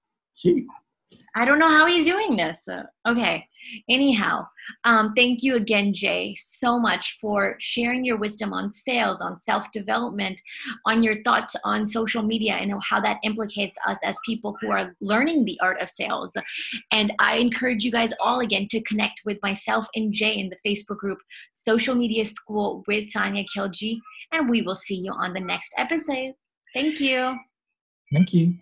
I 1.35 1.45
don't 1.47 1.59
know 1.59 1.71
how 1.71 1.87
he's 1.87 2.05
doing 2.05 2.37
this. 2.37 2.69
Okay. 3.07 3.47
Anyhow, 3.89 4.47
um, 4.85 5.13
thank 5.17 5.43
you 5.43 5.57
again, 5.57 5.93
Jay, 5.93 6.35
so 6.37 6.79
much 6.79 7.19
for 7.21 7.57
sharing 7.59 8.05
your 8.05 8.17
wisdom 8.17 8.53
on 8.53 8.71
sales, 8.71 9.21
on 9.21 9.39
self 9.39 9.71
development, 9.73 10.41
on 10.87 11.03
your 11.03 11.23
thoughts 11.23 11.57
on 11.65 11.87
social 11.87 12.23
media, 12.23 12.55
and 12.55 12.73
how 12.83 13.01
that 13.01 13.19
implicates 13.23 13.79
us 13.87 13.99
as 14.05 14.17
people 14.25 14.57
who 14.61 14.71
are 14.71 14.95
learning 15.01 15.45
the 15.45 15.59
art 15.61 15.81
of 15.81 15.89
sales. 15.89 16.37
And 16.93 17.13
I 17.19 17.37
encourage 17.39 17.85
you 17.85 17.91
guys 17.91 18.13
all 18.21 18.41
again 18.41 18.69
to 18.71 18.81
connect 18.83 19.23
with 19.25 19.39
myself 19.43 19.87
and 19.95 20.13
Jay 20.13 20.39
in 20.39 20.51
the 20.51 20.69
Facebook 20.69 20.99
group 20.99 21.19
Social 21.55 21.95
Media 21.95 22.25
School 22.25 22.85
with 22.87 23.13
Sania 23.13 23.47
Khiljee. 23.55 23.99
And 24.33 24.49
we 24.49 24.63
will 24.63 24.75
see 24.75 24.97
you 24.97 25.13
on 25.13 25.33
the 25.33 25.41
next 25.41 25.75
episode. 25.77 26.35
Thank 26.75 27.01
you. 27.01 27.37
Thank 28.13 28.33
you. 28.33 28.55